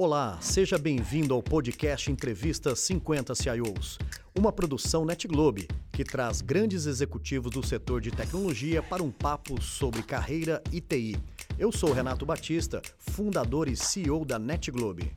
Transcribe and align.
Olá, 0.00 0.38
seja 0.40 0.78
bem-vindo 0.78 1.34
ao 1.34 1.42
podcast 1.42 2.08
Entrevista 2.08 2.72
50 2.76 3.34
CIOs, 3.34 3.98
uma 4.32 4.52
produção 4.52 5.04
NetGlobe 5.04 5.66
que 5.92 6.04
traz 6.04 6.40
grandes 6.40 6.86
executivos 6.86 7.50
do 7.50 7.66
setor 7.66 8.00
de 8.00 8.12
tecnologia 8.12 8.80
para 8.80 9.02
um 9.02 9.10
papo 9.10 9.60
sobre 9.60 10.04
carreira 10.04 10.62
e 10.72 10.80
TI. 10.80 11.16
Eu 11.58 11.72
sou 11.72 11.92
Renato 11.92 12.24
Batista, 12.24 12.80
fundador 12.96 13.66
e 13.66 13.74
CEO 13.74 14.24
da 14.24 14.38
NetGlobe. 14.38 15.12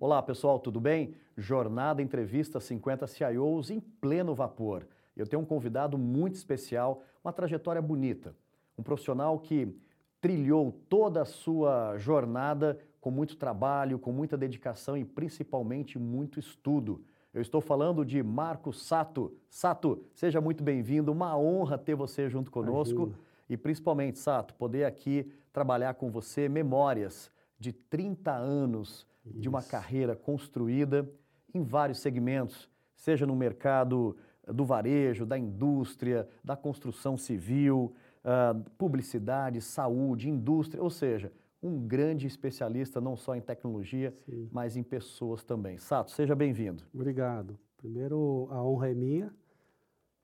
Olá 0.00 0.22
pessoal, 0.22 0.58
tudo 0.58 0.80
bem? 0.80 1.14
Jornada 1.36 2.00
Entrevista 2.00 2.58
50 2.60 3.06
CIOs 3.06 3.68
em 3.68 3.78
pleno 3.78 4.34
vapor. 4.34 4.86
Eu 5.14 5.26
tenho 5.26 5.42
um 5.42 5.44
convidado 5.44 5.98
muito 5.98 6.36
especial, 6.36 7.02
uma 7.22 7.30
trajetória 7.30 7.82
bonita, 7.82 8.34
um 8.78 8.82
profissional 8.82 9.38
que 9.38 9.76
trilhou 10.20 10.72
toda 10.88 11.22
a 11.22 11.24
sua 11.24 11.96
jornada 11.96 12.78
com 13.00 13.10
muito 13.10 13.36
trabalho, 13.36 13.98
com 13.98 14.12
muita 14.12 14.36
dedicação 14.36 14.96
e 14.96 15.04
principalmente 15.04 15.98
muito 15.98 16.38
estudo. 16.38 17.02
Eu 17.32 17.40
estou 17.40 17.60
falando 17.60 18.04
de 18.04 18.22
Marco 18.22 18.72
Sato. 18.72 19.32
Sato, 19.48 20.04
seja 20.12 20.40
muito 20.40 20.62
bem-vindo, 20.62 21.10
uma 21.10 21.36
honra 21.38 21.78
ter 21.78 21.94
você 21.94 22.28
junto 22.28 22.50
conosco 22.50 23.02
Imagina. 23.02 23.18
e 23.48 23.56
principalmente, 23.56 24.18
Sato, 24.18 24.54
poder 24.54 24.84
aqui 24.84 25.32
trabalhar 25.52 25.94
com 25.94 26.10
você 26.10 26.48
memórias 26.48 27.30
de 27.58 27.72
30 27.72 28.32
anos 28.32 29.06
Isso. 29.24 29.40
de 29.40 29.48
uma 29.48 29.62
carreira 29.62 30.14
construída 30.14 31.08
em 31.54 31.62
vários 31.62 31.98
segmentos, 31.98 32.68
seja 32.94 33.26
no 33.26 33.34
mercado 33.34 34.16
do 34.46 34.64
varejo, 34.64 35.24
da 35.24 35.38
indústria, 35.38 36.28
da 36.44 36.56
construção 36.56 37.16
civil, 37.16 37.94
uh, 38.24 38.70
publicidade, 38.78 39.60
saúde, 39.60 40.28
indústria, 40.28 40.82
ou 40.82 40.90
seja, 40.90 41.32
um 41.62 41.86
grande 41.86 42.26
especialista 42.26 43.00
não 43.00 43.16
só 43.16 43.34
em 43.34 43.40
tecnologia, 43.40 44.16
Sim. 44.24 44.48
mas 44.50 44.76
em 44.76 44.82
pessoas 44.82 45.44
também. 45.44 45.78
Sato, 45.78 46.10
seja 46.10 46.34
bem-vindo. 46.34 46.84
Obrigado. 46.92 47.58
Primeiro, 47.76 48.48
a 48.50 48.62
honra 48.62 48.90
é 48.90 48.94
minha. 48.94 49.34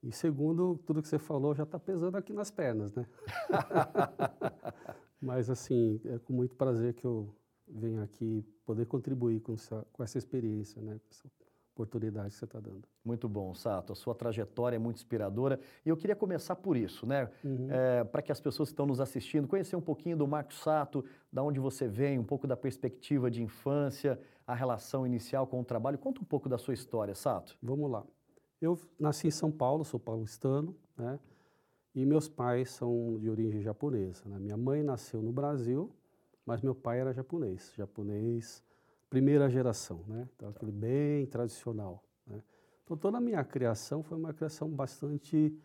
E 0.03 0.13
segundo, 0.13 0.79
tudo 0.87 1.03
que 1.03 1.09
você 1.09 1.19
falou 1.19 1.55
já 1.55 1.65
está 1.65 1.79
pesando 1.79 2.17
aqui 2.17 2.33
nas 2.33 2.51
pernas, 2.51 2.95
né? 2.95 3.07
mas 5.21 5.51
assim, 5.51 6.01
é 6.05 6.19
com 6.19 6.33
muito 6.33 6.55
prazer 6.55 6.95
que 6.95 7.05
eu 7.05 7.35
venho 7.67 8.03
aqui 8.03 8.45
poder 8.65 8.87
contribuir 8.87 9.41
com 9.41 9.55
essa, 9.55 9.87
com 9.93 10.03
essa 10.03 10.17
experiência, 10.17 10.81
né? 10.81 10.93
Com 10.93 11.09
essa 11.11 11.29
oportunidade 11.77 12.31
que 12.31 12.37
você 12.37 12.47
está 12.47 12.59
dando. 12.59 12.89
Muito 13.05 13.29
bom, 13.29 13.55
Sato. 13.55 13.93
A 13.93 13.97
sua 13.97 14.15
trajetória 14.15 14.77
é 14.77 14.79
muito 14.79 14.97
inspiradora. 14.97 15.61
E 15.85 15.91
eu 15.91 15.97
queria 15.97 16.17
começar 16.17 16.57
por 16.57 16.77
isso, 16.77 17.07
né? 17.07 17.31
Uhum. 17.45 17.69
É, 17.71 18.03
Para 18.03 18.23
que 18.23 18.33
as 18.33 18.41
pessoas 18.41 18.71
que 18.71 18.73
estão 18.73 18.87
nos 18.87 18.99
assistindo 18.99 19.47
conhecer 19.47 19.77
um 19.77 19.81
pouquinho 19.81 20.17
do 20.17 20.27
Marcos 20.27 20.59
Sato, 20.61 21.05
da 21.31 21.43
onde 21.43 21.61
você 21.61 21.87
vem, 21.87 22.19
um 22.19 22.25
pouco 22.25 22.47
da 22.47 22.57
perspectiva 22.57 23.31
de 23.31 23.43
infância, 23.43 24.19
a 24.47 24.55
relação 24.55 25.07
inicial 25.07 25.47
com 25.47 25.61
o 25.61 25.65
trabalho. 25.65 25.99
Conta 25.99 26.23
um 26.23 26.25
pouco 26.25 26.49
da 26.49 26.57
sua 26.57 26.73
história, 26.73 27.15
Sato. 27.15 27.57
Vamos 27.63 27.91
lá. 27.91 28.05
Eu 28.61 28.79
nasci 28.99 29.29
em 29.29 29.31
São 29.31 29.53
Paulo, 29.53 29.85
sou 29.85 30.01
paulistano, 30.01 30.75
né? 30.97 31.21
E 31.95 32.05
meus 32.05 32.29
pais 32.29 32.71
são 32.71 33.19
de 33.19 33.29
origem 33.29 33.61
japonesa. 33.61 34.23
Né? 34.27 34.39
Minha 34.39 34.57
mãe 34.57 34.83
nasceu 34.83 35.23
no 35.23 35.33
Brasil, 35.33 35.91
mas 36.45 36.61
meu 36.61 36.75
pai 36.75 37.01
era 37.01 37.13
japonês, 37.13 37.73
japonês 37.75 38.63
primeira 39.09 39.49
geração, 39.49 40.05
né? 40.07 40.29
Então, 40.35 40.49
aquele 40.49 40.73
bem 40.73 41.27
tradicional. 41.27 42.03
Né? 42.27 42.43
Então, 42.85 42.97
toda 42.97 43.19
a 43.19 43.21
minha 43.21 43.43
criação 43.45 44.03
foi 44.03 44.19
uma 44.19 44.33
criação 44.33 44.69
bastante 44.69 45.57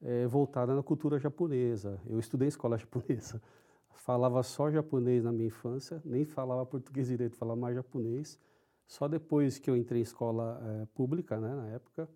é, 0.00 0.26
voltada 0.26 0.74
na 0.74 0.82
cultura 0.82 1.18
japonesa. 1.18 2.00
Eu 2.06 2.18
estudei 2.18 2.46
em 2.46 2.50
escola 2.50 2.76
japonesa, 2.78 3.42
falava 3.94 4.42
só 4.42 4.70
japonês 4.70 5.24
na 5.24 5.32
minha 5.32 5.46
infância, 5.46 6.00
nem 6.04 6.24
falava 6.24 6.64
português 6.66 7.08
direito, 7.08 7.36
falava 7.36 7.60
mais 7.60 7.74
japonês. 7.74 8.38
Só 8.86 9.08
depois 9.08 9.58
que 9.58 9.70
eu 9.70 9.76
entrei 9.76 10.00
em 10.00 10.02
escola 10.02 10.60
é, 10.62 10.86
pública, 10.94 11.40
né, 11.40 11.54
na 11.54 11.68
época, 11.68 12.08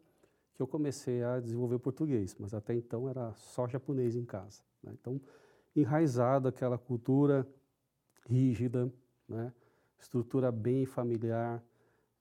que 0.55 0.61
eu 0.61 0.67
comecei 0.67 1.23
a 1.23 1.41
desenvolver 1.41 1.78
português, 1.78 2.37
mas 2.39 2.53
até 2.53 2.75
então 2.75 3.09
era 3.09 3.33
só 3.34 3.67
japonês 3.67 4.17
em 4.17 4.25
casa. 4.25 4.62
Né? 4.83 4.93
Então, 5.01 5.21
enraizado 5.75 6.49
aquela 6.49 6.77
cultura 6.77 7.47
rígida, 8.28 8.93
né? 9.28 9.53
Estrutura 9.98 10.50
bem 10.50 10.86
familiar, 10.86 11.62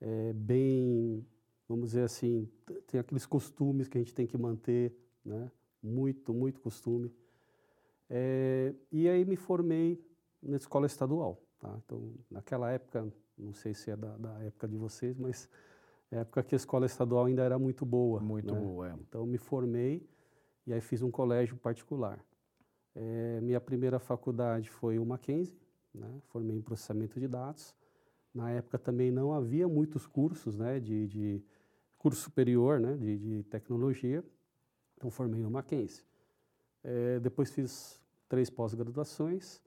é, 0.02 0.34
bem, 0.34 1.26
vamos 1.68 1.88
dizer 1.90 2.04
assim, 2.04 2.50
tem 2.88 3.00
aqueles 3.00 3.26
costumes 3.26 3.88
que 3.88 3.98
a 3.98 4.02
gente 4.02 4.14
tem 4.14 4.28
que 4.28 4.38
manter, 4.38 4.96
né? 5.24 5.52
Muito, 5.82 6.34
muito 6.34 6.60
costume. 6.60 7.14
É, 8.10 8.74
e 8.92 9.08
aí 9.08 9.26
me 9.26 9.36
formei 9.36 10.04
na 10.42 10.58
escola 10.58 10.86
estadual. 10.86 11.42
Tá? 11.60 11.76
Então, 11.84 12.14
naquela 12.30 12.72
época, 12.72 13.12
não 13.38 13.54
sei 13.54 13.74
se 13.74 13.92
é 13.92 13.96
da, 13.96 14.16
da, 14.18 14.44
época 14.44 14.68
de 14.68 14.78
vocês, 14.78 15.18
mas 15.18 15.50
é 16.12 16.18
época 16.20 16.44
que 16.44 16.56
a 16.56 16.58
escola 16.58 16.86
estadual 16.86 17.26
ainda 17.26 17.44
era 17.44 17.58
muito 17.58 17.86
boa. 17.86 18.20
Muito 18.20 18.54
né? 18.54 18.60
boa, 18.60 18.90
é. 18.90 18.94
Então, 18.94 19.26
me 19.26 19.38
formei 19.38 20.08
e 20.66 20.74
aí 20.74 20.82
fiz 20.82 21.02
um 21.02 21.12
colégio 21.12 21.58
particular. 21.58 22.24
É, 22.96 23.40
minha 23.42 23.62
primeira 23.62 24.00
faculdade 24.00 24.70
foi 24.70 24.98
o 24.98 25.06
Mackenzie, 25.06 25.56
né? 25.98 26.22
formei 26.28 26.56
em 26.56 26.62
processamento 26.62 27.20
de 27.20 27.28
dados. 27.28 27.76
Na 28.34 28.52
época 28.52 28.78
também 28.78 29.12
não 29.12 29.34
havia 29.34 29.68
muitos 29.68 30.06
cursos 30.06 30.56
né, 30.56 30.80
de, 30.80 31.08
de 31.08 31.44
curso 31.98 32.22
superior 32.22 32.80
né, 32.80 32.96
de, 32.96 33.18
de, 33.18 33.44
tecnologia, 33.44 34.24
então 34.96 35.10
formei 35.10 35.42
no 35.42 35.50
Mackenzie. 35.50 36.04
É, 36.84 37.20
depois 37.20 37.52
fiz 37.52 38.00
três 38.30 38.50
pós-graduações, 38.50 39.62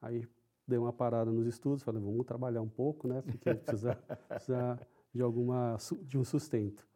aí 0.00 0.26
dei 0.66 0.78
uma 0.78 0.92
parada 0.92 1.30
nos 1.30 1.46
estudos, 1.46 1.82
falei, 1.82 2.02
vamos 2.02 2.26
trabalhar 2.26 2.62
um 2.62 2.68
pouco, 2.68 3.08
né, 3.08 3.22
porque 3.22 3.54
precisa, 3.54 3.94
precisa 4.28 4.78
de, 5.12 5.22
alguma, 5.22 5.76
de 6.02 6.18
um 6.18 6.24
sustento. 6.24 6.86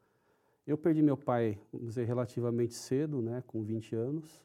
Eu 0.67 0.79
perdi 0.79 1.03
meu 1.03 1.17
pai, 1.17 1.61
vamos 1.73 1.89
dizer, 1.89 2.07
relativamente 2.07 2.75
cedo, 2.75 3.21
né, 3.21 3.43
com 3.47 3.63
20 3.63 3.95
anos, 3.95 4.45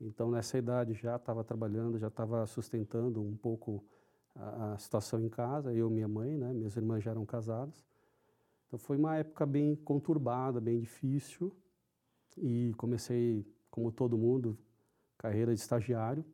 então, 0.00 0.30
nessa 0.30 0.58
idade 0.58 0.94
já 0.94 1.16
estava 1.16 1.44
trabalhando, 1.44 1.98
já 1.98 2.08
estava 2.08 2.46
sustentando 2.46 3.22
um 3.22 3.36
pouco 3.36 3.84
a, 4.34 4.72
a, 4.72 4.78
situação 4.78 5.20
em 5.20 5.28
casa, 5.28 5.72
eu 5.72 5.88
e 5.88 5.92
minha 5.92 6.08
mãe, 6.08 6.36
né? 6.36 6.52
Minhas 6.52 6.76
irmãs 6.76 7.02
já 7.02 7.12
eram 7.12 7.24
casadas. 7.24 7.84
Então, 8.66 8.78
foi 8.78 8.96
uma 8.96 9.16
época 9.16 9.46
bem 9.46 9.76
conturbada, 9.76 10.60
bem 10.60 10.80
difícil. 10.80 11.56
E 12.36 12.74
comecei, 12.76 13.46
como 13.70 13.92
todo 13.92 14.18
mundo, 14.18 14.58
carreira 15.16 15.54
de 15.54 15.60
estagiário. 15.60 16.24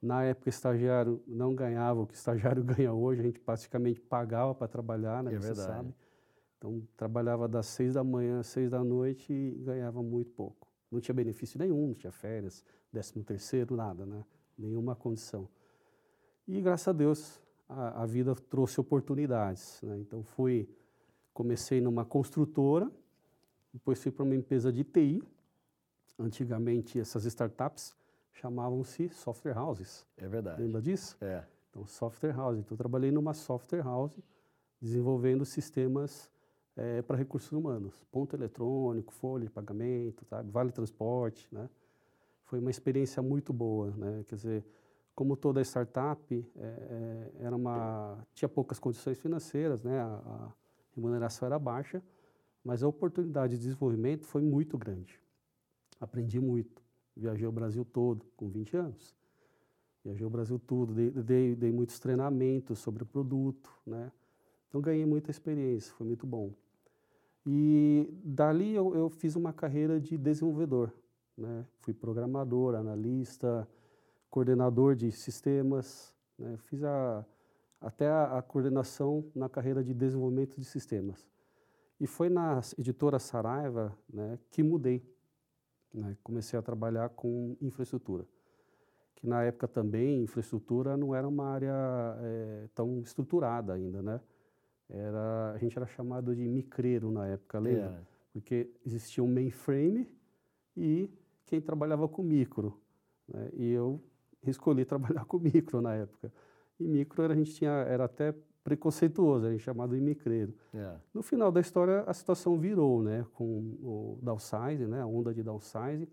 Na 0.00 0.22
época, 0.22 0.48
estagiário 0.48 1.20
não 1.26 1.54
ganhava 1.54 2.00
o 2.00 2.06
que 2.06 2.14
estagiário 2.14 2.62
ganha 2.64 2.92
hoje, 2.92 3.20
a 3.20 3.24
gente 3.24 3.40
praticamente 3.40 4.00
pagava 4.00 4.54
para 4.54 4.68
trabalhar, 4.68 5.24
né? 5.24 5.34
É 5.34 5.38
você 5.38 5.48
verdade. 5.48 5.66
sabe. 5.66 5.94
Então, 6.56 6.88
trabalhava 6.96 7.48
das 7.48 7.66
seis 7.66 7.94
da 7.94 8.04
manhã 8.04 8.40
às 8.40 8.46
seis 8.46 8.70
da 8.70 8.82
noite 8.82 9.32
e 9.32 9.50
ganhava 9.64 10.02
muito 10.02 10.30
pouco. 10.30 10.67
Não 10.90 11.00
tinha 11.00 11.14
benefício 11.14 11.58
nenhum, 11.58 11.88
não 11.88 11.94
tinha 11.94 12.12
férias, 12.12 12.64
décimo 12.92 13.22
terceiro, 13.22 13.76
nada, 13.76 14.06
né? 14.06 14.24
Nenhuma 14.56 14.94
condição. 14.96 15.48
E 16.46 16.60
graças 16.60 16.88
a 16.88 16.92
Deus 16.92 17.40
a, 17.68 18.02
a 18.02 18.06
vida 18.06 18.34
trouxe 18.34 18.80
oportunidades, 18.80 19.80
né? 19.82 19.98
Então 19.98 20.22
fui, 20.22 20.68
comecei 21.34 21.80
numa 21.80 22.04
construtora, 22.04 22.90
depois 23.72 24.02
fui 24.02 24.10
para 24.10 24.24
uma 24.24 24.34
empresa 24.34 24.72
de 24.72 24.82
TI. 24.82 25.22
Antigamente 26.18 26.98
essas 26.98 27.24
startups 27.26 27.94
chamavam-se 28.32 29.08
software 29.10 29.56
houses. 29.56 30.06
É 30.16 30.26
verdade. 30.26 30.62
Lembra 30.62 30.80
disso? 30.80 31.16
É. 31.20 31.44
Então 31.70 31.86
software 31.86 32.32
house. 32.32 32.58
Então 32.58 32.76
trabalhei 32.76 33.10
numa 33.10 33.34
software 33.34 33.82
house 33.82 34.18
desenvolvendo 34.80 35.44
sistemas 35.44 36.30
é, 36.78 37.02
para 37.02 37.16
recursos 37.16 37.50
humanos, 37.50 38.04
ponto 38.12 38.36
eletrônico, 38.36 39.12
folha 39.12 39.44
de 39.44 39.50
pagamento, 39.50 40.24
sabe? 40.24 40.48
vale 40.48 40.70
transporte, 40.70 41.48
né? 41.52 41.68
Foi 42.44 42.60
uma 42.60 42.70
experiência 42.70 43.20
muito 43.20 43.52
boa, 43.52 43.90
né? 43.96 44.24
Quer 44.28 44.36
dizer, 44.36 44.64
como 45.14 45.36
toda 45.36 45.60
startup, 45.60 46.52
é, 46.56 46.62
é, 46.62 47.32
era 47.46 47.56
uma 47.56 48.24
tinha 48.32 48.48
poucas 48.48 48.78
condições 48.78 49.18
financeiras, 49.18 49.82
né? 49.82 49.98
A, 49.98 50.06
a, 50.06 50.52
remuneração 50.94 51.46
era 51.46 51.58
baixa, 51.58 52.02
mas 52.64 52.82
a 52.82 52.88
oportunidade 52.88 53.54
de 53.54 53.62
desenvolvimento 53.62 54.24
foi 54.24 54.42
muito 54.42 54.78
grande. 54.78 55.20
Aprendi 56.00 56.40
muito. 56.40 56.82
Viajei 57.16 57.46
o 57.46 57.52
Brasil 57.52 57.84
todo 57.84 58.24
com 58.36 58.48
20 58.48 58.76
anos. 58.76 59.16
Viajei 60.04 60.26
o 60.26 60.30
Brasil 60.30 60.58
todo, 60.58 60.94
dei, 60.94 61.10
dei, 61.10 61.56
dei 61.56 61.72
muitos 61.72 61.98
treinamentos 61.98 62.78
sobre 62.78 63.02
o 63.02 63.06
produto, 63.06 63.70
né? 63.84 64.10
Então 64.68 64.80
ganhei 64.80 65.06
muita 65.06 65.30
experiência, 65.30 65.92
foi 65.94 66.06
muito 66.06 66.26
bom. 66.26 66.52
E 67.50 68.06
dali 68.22 68.74
eu, 68.74 68.94
eu 68.94 69.08
fiz 69.08 69.34
uma 69.34 69.54
carreira 69.54 69.98
de 69.98 70.18
desenvolvedor. 70.18 70.92
Né? 71.34 71.64
Fui 71.80 71.94
programador, 71.94 72.74
analista, 72.74 73.66
coordenador 74.28 74.94
de 74.94 75.10
sistemas. 75.10 76.14
Né? 76.38 76.58
Fiz 76.58 76.84
a, 76.84 77.24
até 77.80 78.06
a, 78.06 78.36
a, 78.36 78.42
coordenação 78.42 79.24
na 79.34 79.48
carreira 79.48 79.82
de 79.82 79.94
desenvolvimento 79.94 80.60
de 80.60 80.64
sistemas. 80.66 81.26
E 81.98 82.06
foi 82.06 82.28
na 82.28 82.60
editora 82.76 83.18
Saraiva 83.18 83.96
né, 84.12 84.38
que 84.50 84.62
mudei. 84.62 85.02
Né? 85.94 86.18
Comecei 86.22 86.58
a 86.58 86.60
trabalhar 86.60 87.08
com 87.08 87.56
infraestrutura. 87.62 88.26
que 89.16 89.26
na 89.26 89.42
época 89.42 89.66
também 89.66 90.22
infraestrutura 90.22 90.98
não 90.98 91.14
era 91.14 91.26
uma 91.26 91.46
área 91.46 91.74
é, 92.20 92.68
tão 92.74 93.00
estruturada 93.00 93.72
ainda, 93.72 94.02
né? 94.02 94.20
Era, 94.88 95.52
a 95.52 95.58
gente 95.58 95.76
era 95.76 95.86
chamado 95.86 96.34
de 96.34 96.48
micreiro 96.48 97.10
na 97.10 97.26
época, 97.26 97.58
lembra? 97.58 98.00
É. 98.00 98.18
Porque 98.32 98.70
existia 98.86 99.22
um 99.22 99.28
mainframe 99.28 100.08
e 100.76 101.10
quem 101.44 101.60
trabalhava 101.60 102.08
com 102.08 102.22
micro. 102.22 102.78
Né? 103.26 103.50
E 103.54 103.70
eu 103.70 104.00
escolhi 104.46 104.84
trabalhar 104.86 105.24
com 105.24 105.38
micro 105.38 105.80
na 105.80 105.94
época. 105.94 106.32
E 106.80 106.86
micro 106.86 107.22
a 107.30 107.34
gente 107.34 107.52
tinha, 107.54 107.70
era 107.70 108.04
até 108.04 108.34
preconceituoso, 108.64 109.46
a 109.46 109.50
gente 109.50 109.62
chamado 109.62 109.94
de 109.94 110.00
micreiro. 110.00 110.54
É. 110.74 110.96
No 111.12 111.22
final 111.22 111.50
da 111.50 111.60
história, 111.60 112.02
a 112.06 112.14
situação 112.14 112.58
virou, 112.58 113.02
né? 113.02 113.26
Com 113.34 113.76
o 113.82 114.18
downsize, 114.22 114.86
né? 114.86 115.00
A 115.00 115.06
onda 115.06 115.34
de 115.34 115.42
downsize 115.42 116.08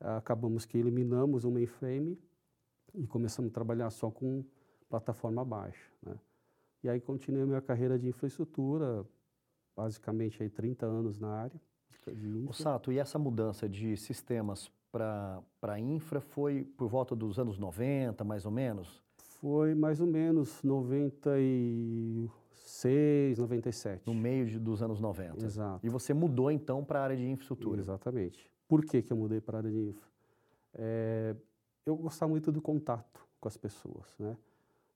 acabamos 0.00 0.64
que 0.64 0.76
eliminamos 0.76 1.44
o 1.44 1.50
mainframe 1.50 2.18
e 2.94 3.06
começamos 3.06 3.50
a 3.50 3.54
trabalhar 3.54 3.90
só 3.90 4.10
com 4.10 4.44
plataforma 4.88 5.44
baixa. 5.44 5.88
Né? 6.02 6.14
E 6.82 6.88
aí 6.88 7.00
continuei 7.00 7.44
minha 7.44 7.60
carreira 7.60 7.98
de 7.98 8.08
infraestrutura, 8.08 9.04
basicamente 9.76 10.42
aí 10.42 10.48
30 10.48 10.86
anos 10.86 11.18
na 11.18 11.28
área. 11.28 11.60
O 12.48 12.52
Sato, 12.52 12.90
e 12.90 12.98
essa 12.98 13.18
mudança 13.18 13.68
de 13.68 13.96
sistemas 13.96 14.70
para 14.90 15.78
infra 15.78 16.20
foi 16.20 16.64
por 16.64 16.88
volta 16.88 17.14
dos 17.14 17.38
anos 17.38 17.58
90, 17.58 18.24
mais 18.24 18.44
ou 18.44 18.50
menos? 18.50 19.00
Foi 19.40 19.74
mais 19.74 20.00
ou 20.00 20.06
menos 20.06 20.62
96, 20.62 23.38
97. 23.38 24.06
No 24.06 24.14
meio 24.14 24.46
de, 24.46 24.58
dos 24.58 24.82
anos 24.82 25.00
90. 25.00 25.44
Exato. 25.44 25.86
E 25.86 25.88
você 25.88 26.12
mudou 26.12 26.50
então 26.50 26.84
para 26.84 27.00
a 27.00 27.04
área 27.04 27.16
de 27.16 27.28
infraestrutura? 27.28 27.80
Exatamente. 27.80 28.50
Por 28.68 28.84
que, 28.84 29.02
que 29.02 29.12
eu 29.12 29.16
mudei 29.16 29.40
para 29.40 29.58
a 29.58 29.60
área 29.60 29.70
de 29.70 29.78
infra? 29.78 30.10
É, 30.74 31.36
eu 31.86 31.96
gostava 31.96 32.30
muito 32.30 32.50
do 32.50 32.60
contato 32.60 33.24
com 33.40 33.48
as 33.48 33.56
pessoas, 33.56 34.14
né? 34.18 34.36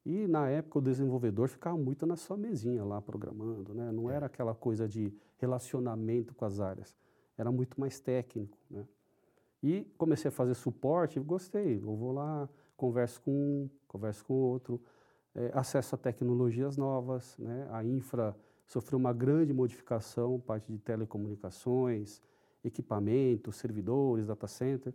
E 0.07 0.29
na 0.29 0.49
época 0.49 0.79
o 0.79 0.83
desenvolvedor 0.83 1.49
ficava 1.49 1.77
muito 1.77 2.07
na 2.07 2.15
sua 2.15 2.37
mesinha 2.37 2.85
lá 2.85 3.03
programando, 3.03 3.75
né? 3.75 3.91
Não 3.91 4.09
era 4.09 4.27
aquela 4.27 4.55
coisa 4.55 4.87
de 4.87 5.13
relacionamento 5.37 6.33
com 6.33 6.45
as 6.45 6.61
áreas, 6.61 6.95
era 7.37 7.51
muito 7.51 7.81
mais 7.81 7.99
técnico, 7.99 8.57
né? 8.71 8.87
E 9.61 9.85
comecei 9.99 10.29
a 10.29 10.33
fazer 10.33 10.55
suporte, 10.55 11.19
gostei, 11.19 11.79
eu 11.83 11.97
vou 11.97 12.13
lá, 12.13 12.49
converso 12.77 13.21
com 13.21 13.33
um, 13.33 13.71
converso 13.89 14.25
com 14.25 14.35
outro, 14.35 14.81
é, 15.35 15.51
acesso 15.53 15.97
a 15.97 15.99
tecnologias 15.99 16.77
novas, 16.77 17.37
né? 17.37 17.67
A 17.73 17.85
infra 17.85 18.37
sofreu 18.65 19.01
uma 19.01 19.13
grande 19.13 19.53
modificação, 19.53 20.39
parte 20.39 20.71
de 20.71 20.79
telecomunicações, 20.79 22.23
equipamentos, 22.63 23.57
servidores, 23.57 24.29
data 24.29 24.47
center, 24.47 24.95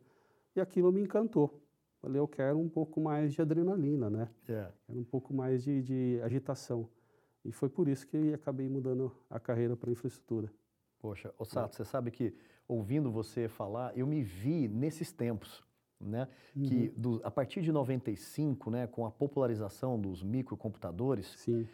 e 0.55 0.61
aquilo 0.61 0.89
me 0.89 1.01
encantou. 1.01 1.61
Falei, 2.01 2.19
eu 2.19 2.27
quero 2.27 2.57
um 2.57 2.67
pouco 2.67 2.99
mais 2.99 3.33
de 3.33 3.41
adrenalina, 3.41 4.09
né? 4.09 4.29
Yeah. 4.49 4.69
É. 4.69 4.73
Quero 4.87 4.99
um 4.99 5.03
pouco 5.03 5.33
mais 5.33 5.63
de, 5.63 5.83
de 5.83 6.19
agitação. 6.23 6.89
E 7.45 7.51
foi 7.51 7.69
por 7.69 7.87
isso 7.87 8.07
que 8.07 8.33
acabei 8.33 8.67
mudando 8.67 9.15
a 9.29 9.39
carreira 9.39 9.75
para 9.75 9.91
infraestrutura. 9.91 10.51
Poxa, 10.99 11.33
Sato, 11.45 11.73
é. 11.73 11.77
você 11.77 11.85
sabe 11.85 12.11
que 12.11 12.33
ouvindo 12.67 13.11
você 13.11 13.47
falar, 13.47 13.95
eu 13.97 14.07
me 14.07 14.21
vi 14.23 14.67
nesses 14.67 15.11
tempos, 15.11 15.63
né? 15.99 16.27
Uhum. 16.55 16.63
Que 16.63 16.89
do, 16.89 17.21
a 17.23 17.29
partir 17.29 17.61
de 17.61 17.71
95, 17.71 18.69
né, 18.69 18.87
com 18.87 19.05
a 19.05 19.11
popularização 19.11 19.99
dos 19.99 20.23
microcomputadores, 20.23 21.27
Sim 21.37 21.67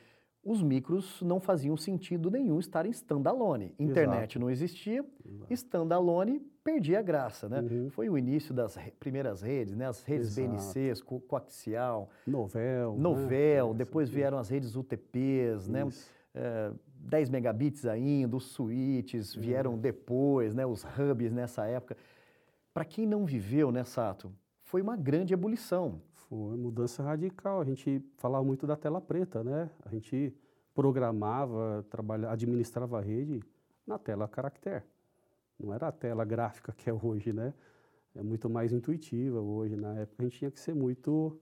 os 0.48 0.64
micros 0.64 1.22
não 1.22 1.42
faziam 1.42 1.76
sentido 1.76 2.32
nenhum 2.32 2.58
estar 2.58 2.86
em 2.86 2.90
standalone. 2.90 3.76
Internet 3.78 4.32
Exato. 4.32 4.40
não 4.40 4.50
existia, 4.50 5.06
Exato. 5.26 5.54
standalone 5.54 6.40
perdia 6.64 7.00
a 7.00 7.02
graça, 7.02 7.50
né? 7.50 7.60
Uhum. 7.60 7.90
Foi 7.90 8.10
o 8.10 8.18
início 8.18 8.54
das 8.54 8.76
re 8.76 8.92
primeiras 8.92 9.42
redes, 9.42 9.76
né? 9.76 9.88
As 9.88 10.04
redes 10.04 10.38
Exato. 10.38 10.50
BNCs, 10.50 11.02
co 11.02 11.20
coaxial. 11.20 12.10
Novel. 12.26 12.96
Novel, 12.98 13.72
né? 13.72 13.78
depois 13.78 14.10
vieram 14.10 14.38
as 14.38 14.48
redes 14.48 14.76
UTPs, 14.76 15.68
né? 15.68 15.86
É, 16.34 16.72
10 17.00 17.30
megabits 17.30 17.86
ainda, 17.86 18.36
os 18.38 18.52
switches 18.52 19.36
uhum. 19.36 19.42
vieram 19.42 19.78
depois, 19.78 20.56
né? 20.56 20.66
Os 20.66 20.84
hubs 20.84 21.34
nessa 21.34 21.66
época. 21.66 21.98
Para 22.74 22.86
quem 22.86 23.06
não 23.06 23.26
viveu, 23.26 23.72
né, 23.72 23.84
Sato, 23.84 24.32
foi 24.68 24.82
uma 24.82 24.98
grande 24.98 25.34
ebulição. 25.34 26.02
Foi 26.28 26.58
mudança 26.58 27.02
radical. 27.02 27.62
A 27.62 27.64
gente 27.64 28.04
falava 28.18 28.44
muito 28.44 28.68
da 28.68 28.76
tela 28.76 29.00
preta, 29.00 29.42
né? 29.42 29.70
A 29.86 29.90
gente 29.90 30.36
programava, 30.76 31.86
trabalhava, 31.90 32.34
administrava 32.34 33.00
a 33.00 33.02
rede 33.02 33.42
na 33.86 33.98
tela 33.98 34.28
caractere. 34.28 34.84
Não 35.58 35.74
era 35.74 35.88
a 35.88 35.92
tela 35.92 36.26
gráfica 36.26 36.74
que 36.74 36.90
é 36.90 36.94
hoje, 36.94 37.32
né? 37.32 37.54
É 38.14 38.22
muito 38.22 38.50
mais 38.50 38.74
intuitiva 38.74 39.40
hoje. 39.40 39.78
Na 39.78 39.94
época 40.00 40.24
a 40.24 40.24
gente 40.24 40.38
tinha 40.38 40.52
que 40.52 40.60
ser 40.60 40.76
muito 40.76 41.40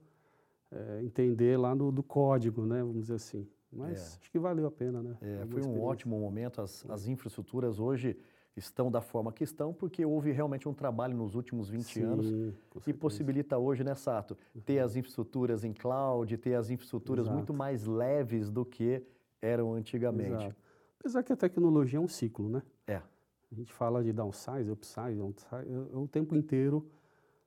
é, 0.70 1.02
entender 1.02 1.58
lá 1.58 1.74
no 1.74 1.90
do 1.90 2.04
código, 2.04 2.64
né? 2.64 2.78
Vamos 2.78 3.00
dizer 3.00 3.14
assim. 3.14 3.44
Mas 3.72 3.98
é. 3.98 4.18
acho 4.20 4.30
que 4.30 4.38
valeu 4.38 4.66
a 4.68 4.70
pena, 4.70 5.02
né? 5.02 5.16
É, 5.20 5.44
foi 5.46 5.62
um 5.62 5.82
ótimo 5.82 6.16
momento. 6.16 6.60
As, 6.60 6.88
as 6.88 7.08
infraestruturas 7.08 7.80
hoje 7.80 8.16
estão 8.56 8.90
da 8.90 9.02
forma 9.02 9.32
que 9.32 9.44
estão, 9.44 9.74
porque 9.74 10.04
houve 10.04 10.32
realmente 10.32 10.68
um 10.68 10.72
trabalho 10.72 11.14
nos 11.14 11.34
últimos 11.34 11.68
20 11.68 11.84
Sim, 11.84 12.02
anos 12.02 12.54
que 12.82 12.92
possibilita 12.92 13.58
hoje, 13.58 13.84
né, 13.84 13.94
Sato, 13.94 14.36
ter 14.64 14.78
as 14.78 14.96
infraestruturas 14.96 15.62
em 15.62 15.72
cloud, 15.72 16.36
ter 16.38 16.54
as 16.54 16.70
infraestruturas 16.70 17.26
Exato. 17.26 17.36
muito 17.36 17.52
mais 17.52 17.84
leves 17.84 18.50
do 18.50 18.64
que 18.64 19.02
eram 19.42 19.74
antigamente. 19.74 20.44
Exato. 20.44 20.56
Apesar 20.98 21.22
que 21.22 21.32
a 21.32 21.36
tecnologia 21.36 21.98
é 21.98 22.00
um 22.00 22.08
ciclo, 22.08 22.48
né? 22.48 22.62
É. 22.86 22.96
A 22.96 23.54
gente 23.54 23.72
fala 23.72 24.02
de 24.02 24.12
downsize, 24.12 24.70
upsize, 24.70 25.16
downsize, 25.16 25.70
o 25.92 26.08
tempo 26.08 26.34
inteiro 26.34 26.84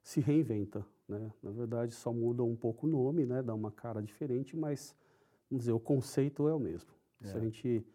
se 0.01 0.21
reinventa, 0.21 0.85
né? 1.07 1.31
Na 1.41 1.51
verdade, 1.51 1.93
só 1.93 2.13
muda 2.13 2.43
um 2.43 2.55
pouco 2.55 2.87
o 2.87 2.89
nome, 2.89 3.25
né? 3.25 3.41
Dá 3.41 3.53
uma 3.53 3.71
cara 3.71 4.01
diferente, 4.01 4.55
mas, 4.55 4.95
vamos 5.49 5.63
dizer, 5.63 5.73
o 5.73 5.79
conceito 5.79 6.47
é 6.47 6.53
o 6.53 6.59
mesmo. 6.59 6.91
É. 7.21 7.27
Se 7.27 7.35
a 7.35 7.39
gente 7.39 7.85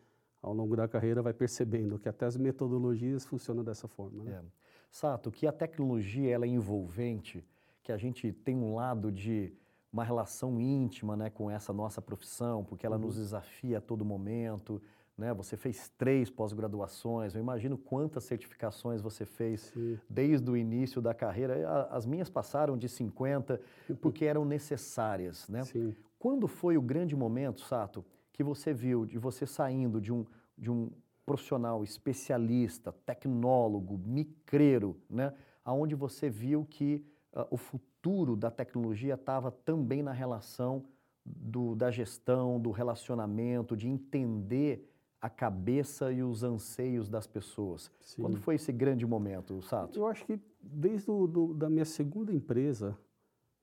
ao 0.45 0.53
longo 0.53 0.77
da 0.77 0.87
carreira 0.87 1.23
vai 1.23 1.33
percebendo 1.33 1.99
que 1.99 2.07
até 2.07 2.27
as 2.27 2.37
metodologias 2.37 3.25
funcionam 3.25 3.65
dessa 3.65 3.89
forma. 3.89 4.23
Né? 4.25 4.33
É. 4.33 4.43
Sato, 4.91 5.31
que 5.31 5.47
a 5.47 5.53
tecnologia 5.53 6.35
ela 6.35 6.45
é 6.45 6.49
envolvente, 6.49 7.43
que 7.83 7.91
a 7.91 7.97
gente 7.97 8.31
tem 8.31 8.55
um 8.55 8.75
lado 8.75 9.11
de 9.11 9.53
uma 9.91 10.05
relação 10.05 10.61
íntima 10.61 11.17
né, 11.17 11.31
com 11.31 11.51
essa 11.51 11.73
nossa 11.73 12.03
profissão, 12.03 12.63
porque 12.63 12.85
ela 12.85 12.97
uhum. 12.97 13.03
nos 13.03 13.17
desafia 13.17 13.79
a 13.79 13.81
todo 13.81 14.05
momento. 14.05 14.83
Né? 15.17 15.33
Você 15.33 15.57
fez 15.57 15.89
três 15.97 16.29
pós-graduações, 16.29 17.35
eu 17.35 17.41
imagino 17.41 17.79
quantas 17.79 18.25
certificações 18.25 19.01
você 19.01 19.25
fez 19.25 19.73
Sim. 19.73 19.99
desde 20.11 20.51
o 20.51 20.57
início 20.57 21.01
da 21.01 21.15
carreira. 21.15 21.89
As 21.91 22.05
minhas 22.05 22.29
passaram 22.29 22.77
de 22.77 22.89
50 22.89 23.61
porque 24.03 24.27
eram 24.27 24.45
necessárias. 24.45 25.49
Né? 25.49 25.65
Sim. 25.65 25.97
Quando 26.19 26.47
foi 26.47 26.77
o 26.77 26.83
grande 26.83 27.17
momento, 27.17 27.63
Sato, 27.63 28.05
que 28.35 28.43
você 28.43 28.75
viu 28.75 29.07
de 29.07 29.17
você 29.17 29.47
saindo 29.47 30.01
de 30.01 30.13
um, 30.13 30.27
de 30.59 30.71
um 30.71 30.91
profissional 31.25 31.83
especialista, 31.83 32.93
tecnólogo, 33.07 33.97
micreiro, 33.97 35.01
né, 35.09 35.33
aonde 35.65 35.95
você 35.95 36.29
viu 36.29 36.67
que 36.69 37.03
uh, 37.33 37.47
o 37.51 37.57
futuro 37.57 38.37
da 38.37 38.51
tecnologia 38.51 39.15
estava 39.15 39.51
também 39.51 40.03
na 40.03 40.13
relação 40.13 40.85
do, 41.25 41.75
da 41.77 41.91
gestão, 41.91 42.61
do 42.61 42.73
relacionamento, 42.73 43.77
de 43.77 43.89
entender 43.89 44.91
a 45.21 45.31
cabeça 45.31 46.13
e 46.13 46.23
os 46.23 46.43
anseios 46.43 47.09
das 47.09 47.27
pessoas. 47.27 47.91
Sim. 48.01 48.21
Quando 48.21 48.37
foi 48.37 48.57
esse 48.57 48.73
grande 48.73 49.07
momento, 49.07 49.63
Sato? 49.63 49.99
Eu 49.99 50.07
acho 50.07 50.27
que 50.27 50.39
desde 50.61 51.11
a 51.11 51.55
da 51.55 51.71
minha 51.71 51.87
segunda 51.87 52.31
empresa, 52.31 52.99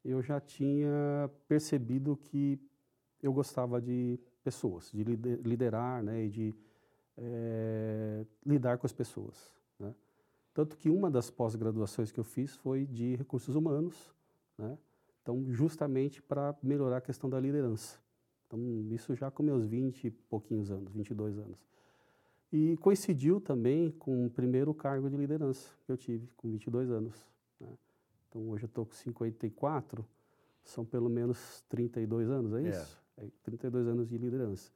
eu 0.03 0.23
já 0.23 0.39
tinha 0.39 1.29
percebido 1.47 2.17
que 2.17 2.59
eu 3.21 3.31
gostava 3.31 3.79
de 3.79 4.19
pessoas, 4.43 4.91
de 4.91 5.03
liderar 5.03 6.03
né, 6.03 6.25
e 6.25 6.29
de 6.29 6.55
é, 7.17 8.25
lidar 8.45 8.77
com 8.77 8.85
as 8.85 8.93
pessoas. 8.93 9.53
Né? 9.79 9.93
Tanto 10.53 10.75
que 10.77 10.89
uma 10.89 11.09
das 11.09 11.29
pós-graduações 11.29 12.11
que 12.11 12.19
eu 12.19 12.23
fiz 12.23 12.55
foi 12.55 12.85
de 12.85 13.15
recursos 13.15 13.55
humanos, 13.55 14.13
né? 14.57 14.77
então 15.21 15.45
justamente 15.51 16.21
para 16.21 16.55
melhorar 16.61 16.97
a 16.97 17.01
questão 17.01 17.29
da 17.29 17.39
liderança. 17.39 17.99
Então 18.47 18.59
isso 18.91 19.15
já 19.15 19.31
com 19.31 19.43
meus 19.43 19.65
20 19.65 20.05
e 20.05 20.11
pouquinhos 20.11 20.71
anos, 20.71 20.93
22 20.93 21.37
anos. 21.37 21.57
E 22.51 22.75
coincidiu 22.77 23.39
também 23.39 23.91
com 23.91 24.25
o 24.25 24.29
primeiro 24.29 24.73
cargo 24.73 25.09
de 25.09 25.15
liderança 25.15 25.69
que 25.85 25.91
eu 25.91 25.95
tive, 25.95 26.27
com 26.35 26.49
22 26.49 26.91
anos. 26.91 27.15
Né? 27.59 27.69
Então 28.27 28.49
hoje 28.49 28.63
eu 28.63 28.67
estou 28.67 28.85
com 28.85 28.93
54, 28.93 30.05
são 30.65 30.83
pelo 30.83 31.09
menos 31.09 31.61
32 31.69 32.29
anos, 32.29 32.53
é, 32.53 32.67
é. 32.67 32.69
isso? 32.69 33.00
32 33.43 33.87
anos 33.87 34.07
de 34.07 34.17
liderança. 34.17 34.71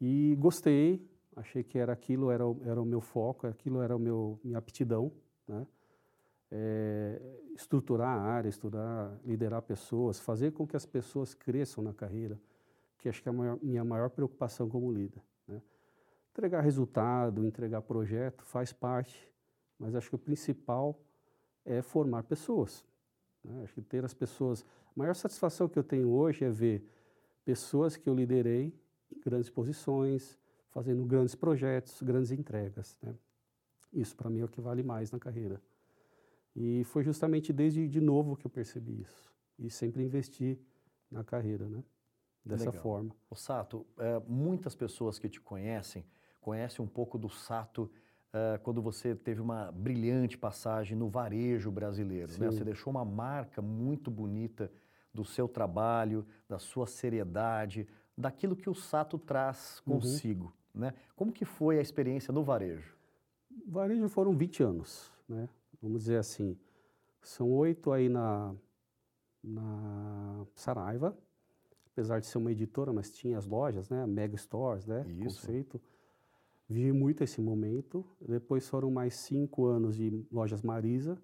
E 0.00 0.36
gostei, 0.38 1.08
achei 1.34 1.62
que 1.62 1.78
era 1.78 1.92
aquilo, 1.92 2.30
era, 2.30 2.46
o, 2.46 2.60
era 2.64 2.80
o 2.80 2.84
meu 2.84 3.00
foco, 3.00 3.46
aquilo 3.46 3.80
era 3.80 3.94
o 3.94 3.98
meu, 3.98 4.38
minha 4.42 4.58
aptidão, 4.58 5.12
né? 5.46 5.66
É, 6.50 7.20
estruturar 7.56 8.16
a 8.16 8.20
área, 8.20 8.48
estruturar, 8.48 9.18
liderar 9.24 9.62
pessoas, 9.62 10.20
fazer 10.20 10.52
com 10.52 10.66
que 10.66 10.76
as 10.76 10.86
pessoas 10.86 11.34
cresçam 11.34 11.82
na 11.82 11.92
carreira, 11.92 12.40
que 12.98 13.08
acho 13.08 13.20
que 13.20 13.28
é 13.28 13.30
a 13.30 13.32
maior, 13.32 13.58
minha 13.60 13.84
maior 13.84 14.10
preocupação 14.10 14.68
como 14.68 14.92
líder. 14.92 15.22
Né? 15.48 15.60
Entregar 16.30 16.60
resultado, 16.60 17.44
entregar 17.44 17.82
projeto 17.82 18.44
faz 18.44 18.72
parte, 18.72 19.28
mas 19.78 19.94
acho 19.94 20.08
que 20.08 20.14
o 20.14 20.18
principal 20.18 20.98
é 21.64 21.82
formar 21.82 22.22
pessoas. 22.22 22.84
Né? 23.42 23.64
Acho 23.64 23.74
que 23.74 23.82
ter 23.82 24.04
as 24.04 24.14
pessoas. 24.14 24.64
A 24.86 24.92
maior 24.94 25.14
satisfação 25.14 25.68
que 25.68 25.78
eu 25.78 25.84
tenho 25.84 26.10
hoje 26.10 26.44
é 26.44 26.50
ver 26.50 26.86
pessoas 27.46 27.96
que 27.96 28.08
eu 28.08 28.14
liderei 28.14 28.74
em 29.14 29.20
grandes 29.20 29.48
posições, 29.48 30.36
fazendo 30.70 31.06
grandes 31.06 31.36
projetos, 31.36 32.02
grandes 32.02 32.32
entregas. 32.32 32.96
Né? 33.00 33.14
Isso 33.92 34.16
para 34.16 34.28
mim 34.28 34.40
é 34.40 34.44
o 34.44 34.48
que 34.48 34.60
vale 34.60 34.82
mais 34.82 35.12
na 35.12 35.18
carreira. 35.18 35.62
E 36.56 36.82
foi 36.84 37.04
justamente 37.04 37.52
desde 37.52 37.86
de 37.86 38.00
novo 38.00 38.36
que 38.36 38.46
eu 38.46 38.50
percebi 38.50 39.00
isso. 39.00 39.32
E 39.56 39.70
sempre 39.70 40.02
investi 40.02 40.60
na 41.08 41.22
carreira, 41.22 41.68
né? 41.68 41.84
Dessa 42.44 42.66
Legal. 42.66 42.82
forma. 42.82 43.16
O 43.30 43.34
Sato, 43.34 43.86
é, 43.98 44.20
muitas 44.26 44.74
pessoas 44.74 45.18
que 45.18 45.28
te 45.28 45.40
conhecem 45.40 46.04
conhecem 46.40 46.84
um 46.84 46.88
pouco 46.88 47.18
do 47.18 47.28
Sato 47.28 47.90
é, 48.32 48.58
quando 48.58 48.80
você 48.80 49.14
teve 49.14 49.40
uma 49.40 49.72
brilhante 49.72 50.38
passagem 50.38 50.96
no 50.96 51.08
varejo 51.08 51.70
brasileiro. 51.70 52.32
Né? 52.38 52.50
Você 52.50 52.64
deixou 52.64 52.90
uma 52.92 53.04
marca 53.04 53.60
muito 53.60 54.10
bonita 54.10 54.70
do 55.16 55.24
seu 55.24 55.48
trabalho, 55.48 56.24
da 56.48 56.58
sua 56.58 56.86
seriedade, 56.86 57.88
daquilo 58.16 58.54
que 58.54 58.70
o 58.70 58.74
Sato 58.74 59.18
traz 59.18 59.82
uhum. 59.86 59.94
consigo. 59.94 60.54
Uhum. 60.74 60.82
Né? 60.82 60.94
Como 61.16 61.32
que 61.32 61.44
foi 61.44 61.78
a 61.78 61.82
experiência 61.82 62.32
no 62.32 62.44
varejo? 62.44 62.94
Varejo 63.66 64.08
foram 64.08 64.36
20 64.36 64.62
anos, 64.62 65.10
né? 65.28 65.48
vamos 65.82 66.02
dizer 66.02 66.18
assim. 66.18 66.56
São 67.22 67.50
oito 67.52 67.90
aí 67.90 68.08
na, 68.08 68.54
na 69.42 70.46
Saraiva, 70.54 71.16
apesar 71.92 72.20
de 72.20 72.26
ser 72.26 72.38
uma 72.38 72.52
editora, 72.52 72.92
mas 72.92 73.10
tinha 73.10 73.38
as 73.38 73.46
lojas, 73.46 73.88
né? 73.88 74.06
Mega 74.06 74.36
Stores, 74.36 74.86
né? 74.86 75.04
Isso. 75.08 75.40
Conceito. 75.40 75.80
Vivi 76.68 76.92
muito 76.92 77.24
esse 77.24 77.40
momento. 77.40 78.04
Depois 78.20 78.68
foram 78.68 78.90
mais 78.90 79.14
cinco 79.14 79.66
anos 79.66 79.96
de 79.96 80.24
lojas 80.30 80.62
Marisa 80.62 81.20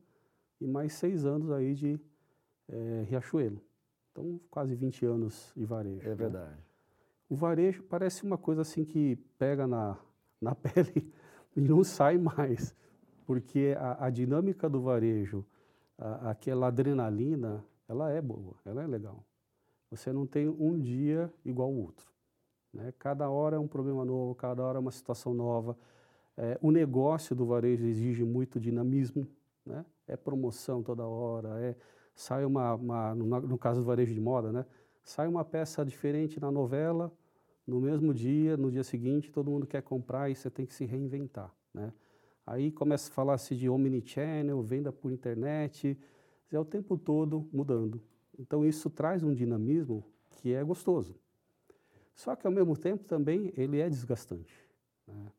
e 0.61 0.67
mais 0.67 0.93
seis 0.95 1.25
anos 1.25 1.51
aí 1.51 1.75
de 1.75 2.01
é, 2.69 3.05
Riachuelo. 3.09 3.61
Então, 4.13 4.39
quase 4.51 4.75
20 4.75 5.07
anos 5.07 5.53
de 5.57 5.65
varejo. 5.65 6.07
É 6.07 6.11
né? 6.11 6.15
verdade. 6.15 6.51
Né? 6.51 6.59
O 7.29 7.35
varejo 7.35 7.83
parece 7.85 8.25
uma 8.25 8.37
coisa 8.37 8.61
assim 8.61 8.85
que 8.85 9.17
pega 9.39 9.67
na, 9.67 9.97
na 10.41 10.55
pele 10.55 11.11
e 11.57 11.61
não 11.61 11.83
sai 11.83 12.19
mais, 12.19 12.77
porque 13.27 13.75
a, 13.79 14.07
a 14.07 14.11
dinâmica 14.11 14.69
do 14.69 14.83
varejo, 14.83 15.45
a, 15.97 16.31
aquela 16.31 16.67
adrenalina, 16.67 17.65
ela 17.89 18.11
é 18.11 18.21
boa, 18.21 18.55
ela 18.65 18.83
é 18.83 18.87
legal. 18.87 19.25
Você 19.91 20.13
não 20.13 20.27
tem 20.27 20.49
um 20.49 20.79
dia 20.79 21.33
igual 21.45 21.69
ao 21.69 21.75
outro. 21.75 22.13
Né? 22.73 22.93
Cada 22.99 23.29
hora 23.31 23.57
é 23.57 23.59
um 23.59 23.69
problema 23.69 24.05
novo, 24.05 24.35
cada 24.35 24.63
hora 24.63 24.79
é 24.79 24.81
uma 24.81 24.91
situação 24.91 25.35
nova. 25.35 25.77
É, 26.37 26.59
o 26.63 26.71
negócio 26.71 27.37
do 27.37 27.45
varejo 27.45 27.85
exige 27.87 28.25
muito 28.25 28.59
dinamismo, 28.59 29.27
né? 29.65 29.85
é 30.07 30.17
promoção 30.17 30.83
toda 30.83 31.05
hora, 31.05 31.61
é, 31.61 31.77
sai 32.15 32.45
uma, 32.45 32.75
uma 32.75 33.15
no, 33.15 33.59
caso 33.59 33.81
do 33.81 33.87
varejo 33.87 34.13
de 34.13 34.21
moda, 34.21 34.53
né? 34.53 34.67
sai 35.03 35.27
uma 35.27 35.45
peça 35.45 35.85
diferente 35.85 36.41
na 36.41 36.51
novela, 36.51 37.13
no 37.67 37.81
mesmo 37.81 38.13
dia, 38.13 38.57
no 38.57 38.71
dia 38.71 38.85
seguinte, 38.85 39.31
todo 39.31 39.51
mundo 39.51 39.67
quer 39.67 39.83
comprar 39.83 40.31
e 40.31 40.35
você 40.35 40.51
tem 40.51 40.67
que 40.67 40.75
se 40.75 40.85
reinventar. 40.85 41.55
Né? 41.73 41.93
Aí 42.47 42.73
começa 42.73 43.11
a 43.11 43.13
falar-se 43.13 43.55
de 43.55 43.69
omnichannel, 43.69 44.63
venda 44.63 44.93
por 44.93 45.13
internet, 45.13 45.99
é 46.51 46.59
o 46.59 46.65
tempo 46.65 46.99
todo 46.99 47.49
mudando. 47.53 48.03
Então 48.39 48.65
isso 48.65 48.91
traz 48.91 49.23
um 49.23 49.33
dinamismo 49.33 50.05
que 50.31 50.53
é 50.53 50.63
gostoso. 50.63 51.15
Só 52.15 52.37
que 52.37 52.47
ao 52.47 52.53
mesmo 52.53 52.77
tempo 52.77 53.05
também 53.05 53.53
ele 53.57 53.81
é 53.81 53.89
desgastante. 53.89 54.55
Né? 55.07 55.33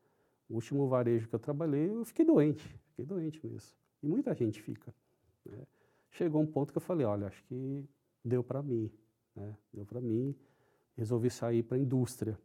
O 0.50 0.56
último 0.56 0.88
varejo 0.88 1.28
que 1.28 1.36
eu 1.36 1.40
trabalhei, 1.40 1.90
eu 1.90 2.06
fiquei 2.06 2.26
doente, 2.26 2.64
fiquei 2.90 3.06
doente 3.06 3.46
mesmo. 3.46 3.72
E 4.02 4.08
muita 4.08 4.34
gente 4.34 4.62
fica. 4.62 4.94
Né? 5.46 5.58
Chegou 6.14 6.42
um 6.42 6.48
ponto 6.48 6.72
que 6.72 6.78
eu 6.78 6.82
falei, 6.82 7.06
olha, 7.06 7.28
acho 7.28 7.44
que 7.44 7.86
deu 8.24 8.44
para 8.44 8.64
mim, 8.64 8.90
né? 9.36 9.56
deu 9.72 9.86
para 9.86 10.02
mim, 10.02 10.36
resolvi 10.96 11.30
sair 11.30 11.62
para 11.62 11.78
a 11.78 11.80
indústria. 11.80 12.40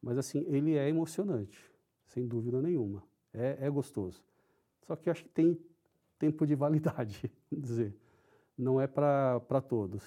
Mas 0.00 0.18
assim, 0.18 0.44
ele 0.48 0.74
é 0.74 0.88
emocionante, 0.88 1.58
sem 2.06 2.26
dúvida 2.26 2.60
nenhuma. 2.60 3.04
É, 3.32 3.58
é 3.60 3.70
gostoso. 3.70 4.24
Só 4.80 4.96
que 4.96 5.10
acho 5.10 5.22
que 5.24 5.30
tem 5.30 5.56
tempo 6.18 6.46
de 6.46 6.54
validade, 6.54 7.30
vamos 7.50 7.68
dizer 7.68 7.94
não 8.56 8.80
é 8.80 8.86
para 8.86 9.60
todos. 9.60 10.04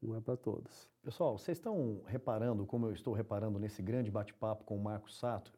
Não 0.00 0.16
é 0.16 0.20
para 0.20 0.36
todos. 0.36 0.88
Pessoal, 1.02 1.38
vocês 1.38 1.56
estão 1.56 2.02
reparando, 2.06 2.66
como 2.66 2.86
eu 2.86 2.92
estou 2.92 3.14
reparando 3.14 3.58
nesse 3.58 3.82
grande 3.82 4.10
bate-papo 4.10 4.64
com 4.64 4.76
o 4.76 4.82
Marcos 4.82 5.18
Sato, 5.18 5.52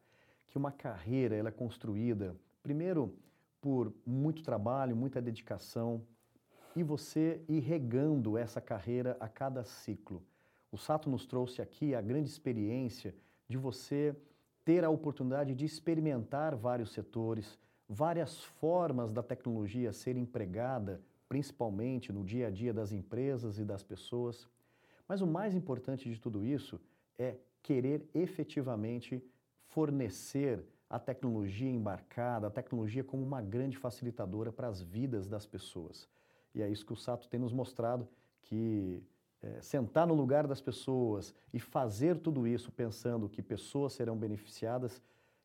que 0.47 0.57
uma 0.57 0.71
carreira 0.71 1.35
ela 1.35 1.49
é 1.49 1.51
construída, 1.51 2.35
primeiro, 2.63 3.13
por 3.59 3.93
muito 4.05 4.41
trabalho, 4.43 4.95
muita 4.95 5.21
dedicação, 5.21 6.01
e 6.75 6.83
você 6.83 7.41
ir 7.47 7.59
regando 7.59 8.37
essa 8.37 8.61
carreira 8.61 9.17
a 9.19 9.27
cada 9.27 9.63
ciclo. 9.63 10.23
O 10.71 10.77
Sato 10.77 11.09
nos 11.09 11.25
trouxe 11.25 11.61
aqui 11.61 11.95
a 11.95 12.01
grande 12.01 12.29
experiência 12.29 13.15
de 13.47 13.57
você 13.57 14.15
ter 14.65 14.83
a 14.83 14.89
oportunidade 14.89 15.55
de 15.55 15.65
experimentar 15.65 16.55
vários 16.55 16.91
setores, 16.91 17.57
várias 17.87 18.43
formas 18.43 19.11
da 19.11 19.23
tecnologia 19.23 19.93
ser 19.93 20.17
empregada 20.17 21.01
principalmente 21.27 22.11
no 22.11 22.23
dia 22.23 22.47
a 22.47 22.49
dia 22.49 22.73
das 22.73 22.91
empresas 22.91 23.59
e 23.59 23.65
das 23.65 23.83
pessoas. 23.83 24.47
Mas 25.07 25.21
o 25.21 25.27
mais 25.27 25.53
importante 25.55 26.09
de 26.09 26.19
tudo 26.19 26.45
isso 26.45 26.79
é 27.17 27.35
querer 27.61 28.07
efetivamente 28.13 29.23
fornecer 29.67 30.63
a 30.89 30.97
tecnologia 30.97 31.69
embarcada, 31.69 32.47
a 32.47 32.51
tecnologia 32.51 33.03
como 33.03 33.23
uma 33.23 33.41
grande 33.41 33.77
facilitadora 33.77 34.51
para 34.51 34.67
as 34.67 34.81
vidas 34.81 35.27
das 35.27 35.45
pessoas. 35.45 36.07
E 36.57 36.61
é 36.63 36.67
isso 36.67 36.83
que 36.83 36.91
o 36.91 36.95
Sato 36.95 37.29
tem 37.29 37.39
nos 37.39 37.53
mostrado, 37.53 38.07
que 38.41 39.03
é, 39.43 39.61
sentar 39.61 40.07
no 40.07 40.15
lugar 40.15 40.47
das 40.47 40.59
pessoas 40.59 41.31
e 41.53 41.59
fazer 41.59 42.17
tudo 42.17 42.47
isso 42.47 42.71
pensando 42.71 43.29
que 43.29 43.43
pessoas 43.43 43.93
serão 43.93 44.17
beneficiadas, 44.17 44.99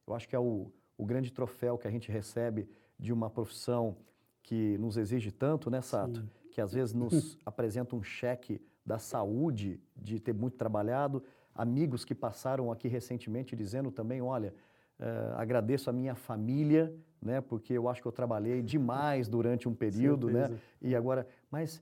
eu 0.07 0.15
acho 0.15 0.27
que 0.27 0.35
é 0.35 0.39
o, 0.39 0.73
o 0.97 1.05
grande 1.05 1.31
troféu 1.31 1.77
que 1.77 1.87
a 1.87 1.91
gente 1.91 2.11
recebe 2.11 2.67
de 2.99 3.13
uma 3.13 3.29
profissão 3.29 3.95
que 4.43 4.79
nos 4.79 4.97
exige 4.97 5.31
tanto, 5.31 5.69
né, 5.71 5.83
Sato? 5.83 6.21
Sim. 6.21 6.31
Que 6.51 6.63
às 6.63 6.73
vezes 6.73 6.95
nos 6.95 7.37
apresenta 7.45 7.95
um 7.95 8.03
cheque 8.03 8.59
da 8.85 8.99
saúde 8.99 9.79
de 9.95 10.19
ter 10.19 10.33
muito 10.33 10.57
trabalhado. 10.57 11.23
Amigos 11.55 12.07
que 12.07 12.15
passaram 12.15 12.73
aqui 12.73 12.89
recentemente 12.89 13.55
dizendo 13.55 13.91
também, 13.91 14.23
olha, 14.23 14.55
uh, 14.99 15.35
agradeço 15.37 15.91
a 15.91 15.93
minha 15.93 16.15
família, 16.15 16.91
né, 17.23 17.41
porque 17.41 17.73
eu 17.73 17.89
acho 17.89 18.03
que 18.03 18.09
eu 18.09 18.13
trabalhei 18.13 18.61
demais 18.61 19.29
durante 19.29 19.69
um 19.69 19.75
período, 19.75 20.29
né? 20.29 20.51
E 20.81 20.95
agora, 20.97 21.27
mas 21.51 21.81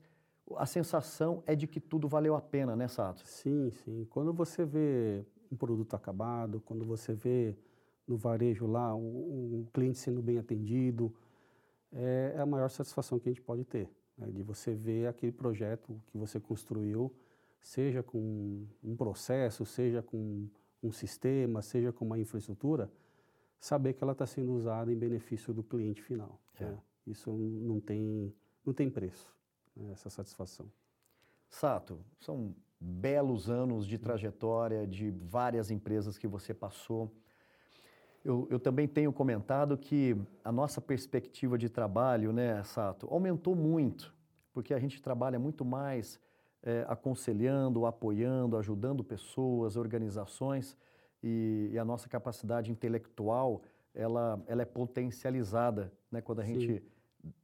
a 0.55 0.65
sensação 0.65 1.41
é 1.47 1.55
de 1.55 1.67
que 1.67 1.79
tudo 1.79 2.07
valeu 2.07 2.35
a 2.35 2.41
pena, 2.41 2.75
né, 2.75 2.87
Sato? 2.87 3.25
Sim, 3.25 3.71
sim. 3.71 4.05
Quando 4.09 4.31
você 4.31 4.63
vê 4.63 5.25
um 5.51 5.55
produto 5.55 5.95
acabado, 5.95 6.61
quando 6.61 6.85
você 6.85 7.13
vê 7.13 7.55
no 8.07 8.17
varejo 8.17 8.67
lá 8.67 8.95
um, 8.95 9.61
um 9.61 9.67
cliente 9.73 9.97
sendo 9.97 10.21
bem 10.21 10.37
atendido, 10.37 11.13
é, 11.91 12.33
é 12.35 12.39
a 12.39 12.45
maior 12.45 12.69
satisfação 12.69 13.19
que 13.19 13.27
a 13.27 13.31
gente 13.31 13.41
pode 13.41 13.63
ter, 13.63 13.89
né? 14.17 14.27
de 14.31 14.43
você 14.43 14.73
ver 14.73 15.07
aquele 15.07 15.31
projeto 15.31 15.99
que 16.07 16.17
você 16.17 16.39
construiu, 16.39 17.13
seja 17.59 18.01
com 18.03 18.65
um 18.83 18.95
processo, 18.95 19.65
seja 19.65 20.01
com 20.01 20.47
um 20.83 20.91
sistema, 20.91 21.61
seja 21.61 21.91
com 21.91 22.05
uma 22.05 22.17
infraestrutura, 22.17 22.91
saber 23.61 23.93
que 23.93 24.03
ela 24.03 24.13
está 24.13 24.25
sendo 24.25 24.51
usada 24.51 24.91
em 24.91 24.97
benefício 24.97 25.53
do 25.53 25.63
cliente 25.63 26.01
final. 26.01 26.41
É. 26.59 26.65
Né? 26.65 26.77
Isso 27.05 27.31
não 27.31 27.79
tem, 27.79 28.33
não 28.65 28.73
tem 28.73 28.89
preço, 28.89 29.33
né? 29.75 29.91
essa 29.91 30.09
satisfação. 30.09 30.69
Sato, 31.47 32.03
são 32.19 32.55
belos 32.79 33.49
anos 33.49 33.85
de 33.85 33.99
trajetória 33.99 34.87
de 34.87 35.11
várias 35.11 35.69
empresas 35.69 36.17
que 36.17 36.27
você 36.27 36.53
passou. 36.53 37.11
Eu, 38.25 38.47
eu, 38.49 38.59
também 38.59 38.87
tenho 38.87 39.13
comentado 39.13 39.77
que 39.77 40.15
a 40.43 40.51
nossa 40.51 40.81
perspectiva 40.81 41.57
de 41.57 41.69
trabalho, 41.69 42.31
né, 42.31 42.63
Sato, 42.63 43.07
aumentou 43.11 43.55
muito, 43.55 44.13
porque 44.53 44.73
a 44.73 44.79
gente 44.79 45.01
trabalha 45.01 45.37
muito 45.37 45.63
mais 45.65 46.19
é, 46.63 46.85
aconselhando, 46.87 47.85
apoiando, 47.85 48.57
ajudando 48.57 49.03
pessoas, 49.03 49.75
organizações, 49.75 50.77
e, 51.23 51.69
e, 51.71 51.77
a 51.77 51.85
nossa 51.85 52.09
capacidade 52.09 52.71
intelectual, 52.71 53.61
ela, 53.93 54.41
ela 54.47 54.61
é 54.61 54.65
potencializada 54.65 55.91
né, 56.11 56.21
quando 56.21 56.39
a 56.39 56.45
Sim. 56.45 56.59
gente 56.59 56.83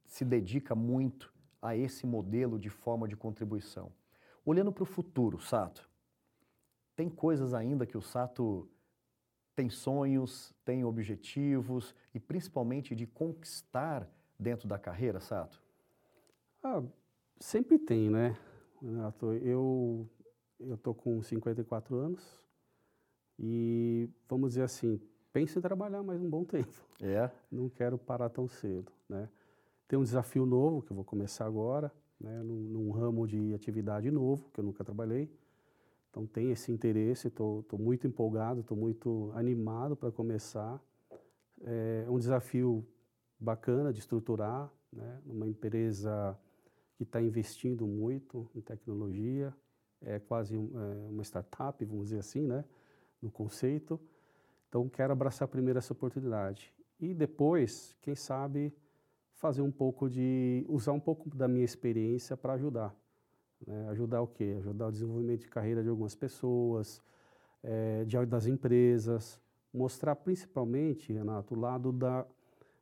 se 0.04 0.24
dedica 0.24 0.74
muito 0.74 1.32
a 1.60 1.76
esse 1.76 2.06
modelo 2.06 2.58
de 2.58 2.70
forma 2.70 3.06
de 3.06 3.16
contribuição. 3.16 3.92
Olhando 4.44 4.72
para 4.72 4.82
o 4.82 4.86
futuro, 4.86 5.40
Sato, 5.40 5.88
tem 6.96 7.08
coisas 7.08 7.54
ainda 7.54 7.86
que 7.86 7.96
o 7.96 8.02
Sato 8.02 8.68
tem 9.54 9.68
sonhos, 9.68 10.54
tem 10.64 10.84
objetivos 10.84 11.94
e 12.14 12.20
principalmente 12.20 12.94
de 12.94 13.06
conquistar 13.06 14.08
dentro 14.38 14.68
da 14.68 14.78
carreira, 14.78 15.20
Sato? 15.20 15.60
Ah, 16.62 16.82
sempre 17.38 17.78
tem, 17.78 18.08
né, 18.08 18.36
Renato? 18.80 19.32
Eu 19.34 20.08
tô 20.82 20.94
com 20.94 21.22
54 21.22 21.96
anos 21.96 22.47
e 23.38 24.08
vamos 24.28 24.50
dizer 24.50 24.62
assim, 24.62 25.00
penso 25.32 25.58
em 25.58 25.62
trabalhar 25.62 26.02
mais 26.02 26.20
um 26.20 26.28
bom 26.28 26.44
tempo. 26.44 26.72
É. 27.00 27.30
Não 27.50 27.68
quero 27.68 27.96
parar 27.96 28.28
tão 28.28 28.48
cedo, 28.48 28.90
né? 29.08 29.28
Tem 29.86 29.98
um 29.98 30.02
desafio 30.02 30.44
novo 30.44 30.82
que 30.82 30.90
eu 30.90 30.96
vou 30.96 31.04
começar 31.04 31.46
agora, 31.46 31.90
né, 32.20 32.42
num, 32.42 32.60
num, 32.60 32.90
ramo 32.90 33.26
de 33.26 33.54
atividade 33.54 34.10
novo, 34.10 34.50
que 34.52 34.60
eu 34.60 34.64
nunca 34.64 34.84
trabalhei. 34.84 35.30
Então, 36.10 36.26
tem 36.26 36.50
esse 36.50 36.72
interesse, 36.72 37.28
estou 37.28 37.64
muito 37.78 38.06
empolgado, 38.06 38.60
estou 38.60 38.76
muito 38.76 39.30
animado 39.34 39.96
para 39.96 40.10
começar. 40.10 40.82
É 41.62 42.06
um 42.08 42.18
desafio 42.18 42.86
bacana 43.38 43.92
de 43.92 44.00
estruturar, 44.00 44.70
né, 44.92 45.20
uma 45.24 45.46
empresa 45.46 46.38
que 46.96 47.04
está 47.04 47.22
investindo 47.22 47.86
muito 47.86 48.50
em 48.54 48.60
tecnologia, 48.60 49.54
é 50.02 50.18
quase 50.18 50.56
um, 50.56 50.70
é, 50.78 51.08
uma 51.08 51.22
startup, 51.22 51.82
vamos 51.84 52.08
dizer 52.08 52.18
assim, 52.18 52.46
né, 52.46 52.64
no 53.20 53.30
conceito. 53.30 54.00
Então, 54.68 54.88
quero 54.88 55.12
abraçar 55.12 55.48
primeiro 55.48 55.78
essa 55.78 55.92
oportunidade. 55.92 56.72
E 57.00 57.14
depois, 57.14 57.96
quem 58.02 58.14
sabe, 58.14 58.74
fazer 59.34 59.62
um 59.62 59.70
pouco 59.70 60.08
de. 60.08 60.64
usar 60.68 60.92
um 60.92 61.00
pouco 61.00 61.34
da 61.34 61.48
minha 61.48 61.64
experiência 61.64 62.36
para 62.36 62.54
ajudar. 62.54 62.94
Né? 63.66 63.88
Ajudar 63.90 64.20
o 64.20 64.26
quê? 64.26 64.56
Ajudar 64.58 64.88
o 64.88 64.92
desenvolvimento 64.92 65.40
de 65.40 65.48
carreira 65.48 65.82
de 65.82 65.88
algumas 65.88 66.14
pessoas, 66.14 67.02
é, 67.62 68.04
de, 68.04 68.26
das 68.26 68.46
empresas. 68.46 69.40
Mostrar 69.72 70.16
principalmente, 70.16 71.12
Renato, 71.12 71.54
o 71.54 71.58
lado 71.58 71.92
da, 71.92 72.26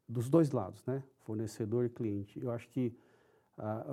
dos 0.09 0.29
dois 0.29 0.51
lados, 0.51 0.85
né? 0.87 1.03
Fornecedor 1.25 1.85
e 1.85 1.89
cliente. 1.89 2.41
Eu 2.43 2.51
acho 2.51 2.69
que 2.69 2.97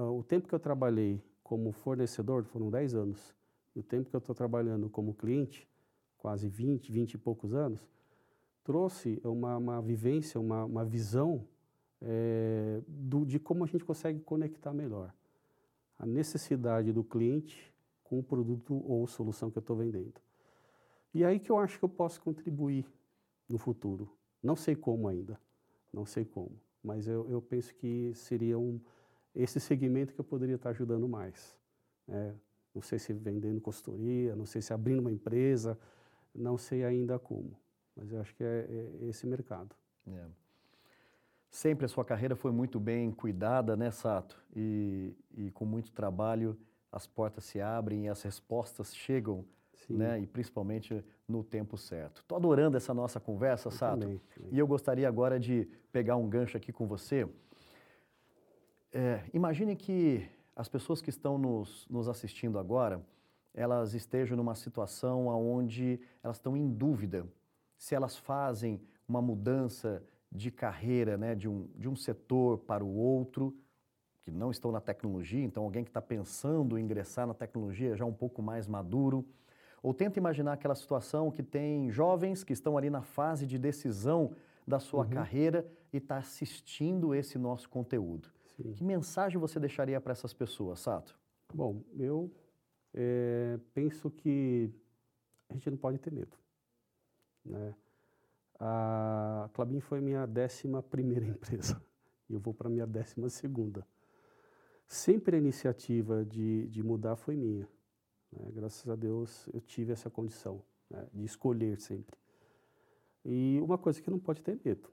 o 0.10 0.24
tempo 0.24 0.48
que 0.48 0.54
eu 0.54 0.60
trabalhei 0.60 1.24
como 1.42 1.72
fornecedor 1.72 2.44
foram 2.44 2.70
10 2.70 2.96
anos. 2.96 3.36
E 3.76 3.80
o 3.80 3.84
tempo 3.84 4.10
que 4.10 4.16
eu 4.16 4.20
estou 4.20 4.36
trabalhando 4.36 4.90
como 4.90 5.14
cliente, 5.14 5.68
quase 6.24 6.48
20, 6.48 6.90
20 6.90 7.16
e 7.16 7.18
poucos 7.18 7.54
anos, 7.54 7.86
trouxe 8.64 9.20
uma, 9.26 9.58
uma 9.58 9.82
vivência, 9.82 10.40
uma, 10.40 10.64
uma 10.64 10.86
visão 10.86 11.46
é, 12.02 12.82
do, 12.88 13.26
de 13.26 13.40
como 13.40 13.66
a 13.66 13.68
gente 13.68 13.84
consegue 13.84 14.22
conectar 14.22 14.72
melhor 14.72 15.14
a 16.00 16.06
necessidade 16.06 16.94
do 16.94 17.04
cliente 17.04 17.74
com 18.06 18.20
o 18.20 18.24
produto 18.24 18.82
ou 18.90 19.06
solução 19.06 19.52
que 19.52 19.58
eu 19.58 19.60
estou 19.60 19.76
vendendo. 19.76 20.14
E 21.14 21.26
aí 21.26 21.42
que 21.42 21.52
eu 21.52 21.58
acho 21.58 21.78
que 21.78 21.84
eu 21.84 21.90
posso 21.90 22.22
contribuir 22.22 22.86
no 23.50 23.58
futuro. 23.58 24.10
Não 24.42 24.56
sei 24.56 24.78
como 24.78 25.10
ainda, 25.10 25.38
não 25.92 26.06
sei 26.06 26.24
como, 26.24 26.58
mas 26.82 27.06
eu, 27.06 27.30
eu 27.30 27.42
penso 27.42 27.76
que 27.76 28.14
seria 28.16 28.58
um, 28.58 28.80
esse 29.36 29.60
segmento 29.60 30.14
que 30.14 30.22
eu 30.22 30.26
poderia 30.26 30.56
estar 30.56 30.70
ajudando 30.70 31.06
mais. 31.06 31.54
É, 32.08 32.34
não 32.74 32.82
sei 32.82 32.98
se 32.98 33.12
vendendo 33.12 33.60
consultoria, 33.60 34.36
não 34.38 34.46
sei 34.46 34.62
se 34.62 34.74
abrindo 34.74 35.00
uma 35.00 35.12
empresa, 35.12 35.78
não 36.34 36.58
sei 36.58 36.84
ainda 36.84 37.20
como, 37.20 37.58
mas 37.96 38.12
eu 38.12 38.20
acho 38.22 38.34
que 38.36 38.44
é, 38.44 38.68
é 39.02 39.06
esse 39.06 39.26
mercado. 39.28 39.76
É. 40.08 40.26
Sempre 41.50 41.86
a 41.86 41.88
sua 41.88 42.04
carreira 42.04 42.36
foi 42.36 42.52
muito 42.52 42.80
bem 42.80 43.12
cuidada, 43.12 43.76
né, 43.76 43.92
Sato? 43.92 44.42
E, 44.56 45.16
e 45.36 45.52
com 45.52 45.66
muito 45.66 45.92
trabalho 45.92 46.58
as 46.92 47.06
portas 47.06 47.44
se 47.44 47.62
abrem 47.62 48.06
e 48.06 48.10
as 48.10 48.22
respostas 48.24 48.96
chegam, 48.96 49.46
Sim. 49.76 49.98
né? 49.98 50.20
E 50.20 50.26
principalmente 50.26 51.04
no 51.28 51.44
tempo 51.44 51.78
certo. 51.78 52.22
Estou 52.22 52.38
adorando 52.38 52.76
essa 52.76 52.94
nossa 52.94 53.20
conversa, 53.20 53.68
eu 53.68 53.72
Sato. 53.72 54.00
Também, 54.00 54.22
também. 54.36 54.54
E 54.54 54.60
eu 54.60 54.66
gostaria 54.66 55.08
agora 55.08 55.40
de 55.40 55.68
pegar 55.92 56.16
um 56.16 56.28
gancho 56.28 56.58
aqui 56.58 56.72
com 56.72 56.88
você. 56.88 57.28
É, 58.92 59.24
imagine 59.34 59.76
que 59.76 60.28
as 60.56 60.68
pessoas 60.68 61.02
que 61.02 61.10
estão 61.10 61.38
nos, 61.38 61.88
nos 61.90 62.08
assistindo 62.08 62.60
agora, 62.60 63.04
elas 63.54 63.94
estejam 63.94 64.36
numa 64.36 64.56
situação 64.56 65.28
onde 65.28 66.00
elas 66.24 66.38
estão 66.38 66.58
em 66.58 66.70
dúvida 66.70 67.28
se 67.78 67.94
elas 67.94 68.18
fazem 68.18 68.82
uma 69.08 69.22
mudança 69.22 70.02
de 70.32 70.50
carreira, 70.50 71.18
né, 71.18 71.36
de, 71.36 71.48
um, 71.48 71.68
de 71.76 71.88
um 71.88 71.96
setor 71.96 72.60
para 72.60 72.84
o 72.84 72.96
outro, 72.96 73.56
que 74.22 74.32
não 74.32 74.50
estão 74.50 74.72
na 74.72 74.80
tecnologia, 74.80 75.44
então 75.44 75.64
alguém 75.64 75.84
que 75.84 75.90
está 75.90 76.02
pensando 76.02 76.78
em 76.78 76.84
ingressar 76.84 77.28
na 77.28 77.34
tecnologia 77.34 77.96
já 77.96 78.06
um 78.06 78.14
pouco 78.14 78.42
mais 78.42 78.68
maduro. 78.68 79.26
Ou 79.82 79.94
tenta 79.94 80.18
imaginar 80.18 80.54
aquela 80.54 80.76
situação 80.76 81.30
que 81.30 81.44
tem 81.44 81.92
jovens 81.92 82.42
que 82.42 82.54
estão 82.54 82.78
ali 82.78 82.90
na 82.90 83.02
fase 83.02 83.46
de 83.46 83.60
decisão 83.60 84.32
da 84.66 84.80
sua 84.80 85.04
uhum. 85.04 85.10
carreira 85.10 85.70
e 85.92 85.98
está 85.98 86.18
assistindo 86.18 87.14
esse 87.14 87.38
nosso 87.38 87.70
conteúdo. 87.70 88.30
Sim. 88.56 88.72
Que 88.72 88.84
mensagem 88.84 89.38
você 89.38 89.60
deixaria 89.60 90.00
para 90.00 90.14
essas 90.14 90.34
pessoas, 90.34 90.80
Sato? 90.80 91.20
Bom, 91.54 91.84
eu 91.98 92.32
é, 92.94 93.60
penso 93.74 94.10
que 94.10 94.72
a 95.50 95.54
gente 95.54 95.70
não 95.70 95.78
pode 95.78 95.98
ter 95.98 96.12
medo. 96.12 96.38
Né? 97.44 97.76
A 98.60 99.50
Clabin 99.54 99.80
foi 99.80 100.00
minha 100.00 100.26
décima 100.26 100.82
primeira 100.82 101.26
empresa 101.28 101.82
e 102.30 102.34
eu 102.34 102.40
vou 102.40 102.54
para 102.54 102.70
minha 102.70 102.88
décima 102.88 103.30
segunda. 103.30 103.86
Sempre 104.88 105.36
a 105.36 105.40
iniciativa 105.40 106.24
de, 106.24 106.68
de 106.68 106.84
mudar 106.84 107.16
foi 107.16 107.36
minha. 107.36 107.68
Né? 108.32 108.52
Graças 108.54 108.88
a 108.90 108.96
Deus 108.96 109.48
eu 109.54 109.60
tive 109.62 109.92
essa 109.92 110.10
condição 110.10 110.64
né? 110.90 111.08
de 111.14 111.26
escolher 111.26 111.80
sempre. 111.80 112.18
E 113.26 113.60
uma 113.62 113.78
coisa 113.78 114.02
que 114.02 114.10
não 114.10 114.20
pode 114.20 114.44
ter 114.44 114.60
medo. 114.64 114.90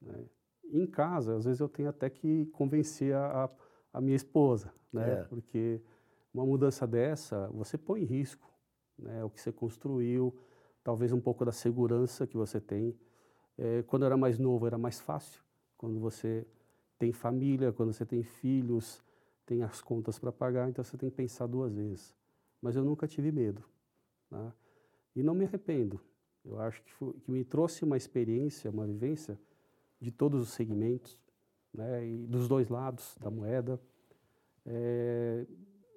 Né? 0.00 0.24
Em 0.72 0.86
casa, 0.86 1.36
às 1.36 1.44
vezes 1.44 1.60
eu 1.60 1.68
tenho 1.68 1.88
até 1.88 2.08
que 2.08 2.46
convencer 2.46 3.14
a, 3.14 3.50
a, 3.92 4.00
minha 4.00 4.16
esposa, 4.16 4.72
né? 4.92 5.20
É. 5.20 5.24
porque 5.24 5.80
uma 6.34 6.44
mudança 6.44 6.86
dessa, 6.86 7.48
você 7.48 7.78
põe 7.78 8.02
em 8.02 8.04
risco 8.04 8.52
né? 8.98 9.24
o 9.24 9.30
que 9.30 9.40
você 9.40 9.52
construiu, 9.52 10.36
talvez 10.82 11.12
um 11.12 11.20
pouco 11.20 11.44
da 11.44 11.52
segurança 11.52 12.26
que 12.26 12.36
você 12.36 12.60
tem. 12.60 12.98
É, 13.56 13.82
quando 13.84 14.02
eu 14.02 14.06
era 14.06 14.16
mais 14.16 14.38
novo 14.38 14.66
era 14.66 14.76
mais 14.76 15.00
fácil, 15.00 15.42
quando 15.78 15.98
você 16.00 16.46
tem 16.98 17.12
família, 17.12 17.72
quando 17.72 17.92
você 17.92 18.04
tem 18.04 18.22
filhos, 18.22 19.02
tem 19.46 19.62
as 19.62 19.80
contas 19.80 20.18
para 20.18 20.32
pagar, 20.32 20.68
então 20.68 20.82
você 20.82 20.96
tem 20.96 21.10
que 21.10 21.16
pensar 21.16 21.46
duas 21.46 21.74
vezes. 21.74 22.14
Mas 22.60 22.76
eu 22.76 22.84
nunca 22.84 23.06
tive 23.06 23.30
medo. 23.30 23.62
Tá? 24.30 24.52
E 25.14 25.22
não 25.22 25.34
me 25.34 25.44
arrependo. 25.44 26.00
Eu 26.44 26.58
acho 26.60 26.82
que, 26.82 26.92
foi, 26.92 27.12
que 27.14 27.30
me 27.30 27.44
trouxe 27.44 27.84
uma 27.84 27.96
experiência, 27.96 28.70
uma 28.70 28.86
vivência 28.86 29.38
de 30.00 30.10
todos 30.10 30.40
os 30.42 30.50
segmentos, 30.50 31.18
né, 31.72 32.06
e 32.06 32.26
dos 32.26 32.48
dois 32.48 32.68
lados 32.68 33.16
da 33.20 33.30
moeda. 33.30 33.80
É, 34.66 35.46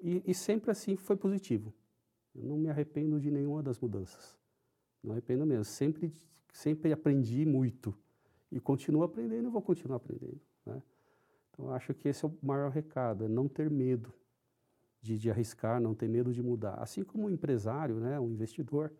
e, 0.02 0.24
e, 0.26 0.34
sempre 0.34 0.72
assim 0.72 0.96
foi 0.96 1.16
positivo. 1.16 1.74
Eu 2.36 2.44
não 2.44 2.58
me 2.58 2.70
arrependo 2.70 3.20
de 3.20 3.32
nenhuma 3.32 3.64
das 3.64 3.80
mudanças. 3.80 4.38
Não 5.04 5.12
arrependo 5.12 5.46
mesmo. 5.46 5.66
Sempre 5.66 6.12
sempre 6.58 6.92
aprendi 6.92 7.46
muito 7.46 7.96
e 8.52 8.60
continuo 8.60 9.04
aprendendo 9.04 9.48
e 9.48 9.52
vou 9.52 9.62
continuar 9.62 9.98
aprendendo. 9.98 10.42
Né? 10.66 10.82
Então, 11.52 11.72
acho 11.72 11.94
que 11.94 12.08
esse 12.08 12.26
é 12.26 12.28
o 12.28 12.38
maior 12.42 12.72
recado, 12.72 13.26
é 13.26 13.28
não 13.28 13.48
ter 13.48 13.70
medo 13.70 14.12
de, 15.02 15.18
de 15.18 15.30
arriscar, 15.30 15.80
não 15.80 15.94
ter 15.94 16.08
medo 16.08 16.34
de 16.34 16.42
mudar. 16.42 16.76
Assim 16.76 17.04
como 17.04 17.26
um 17.26 17.30
empresário, 17.30 18.00
né, 18.00 18.20
um 18.20 18.30
investidor, 18.30 18.92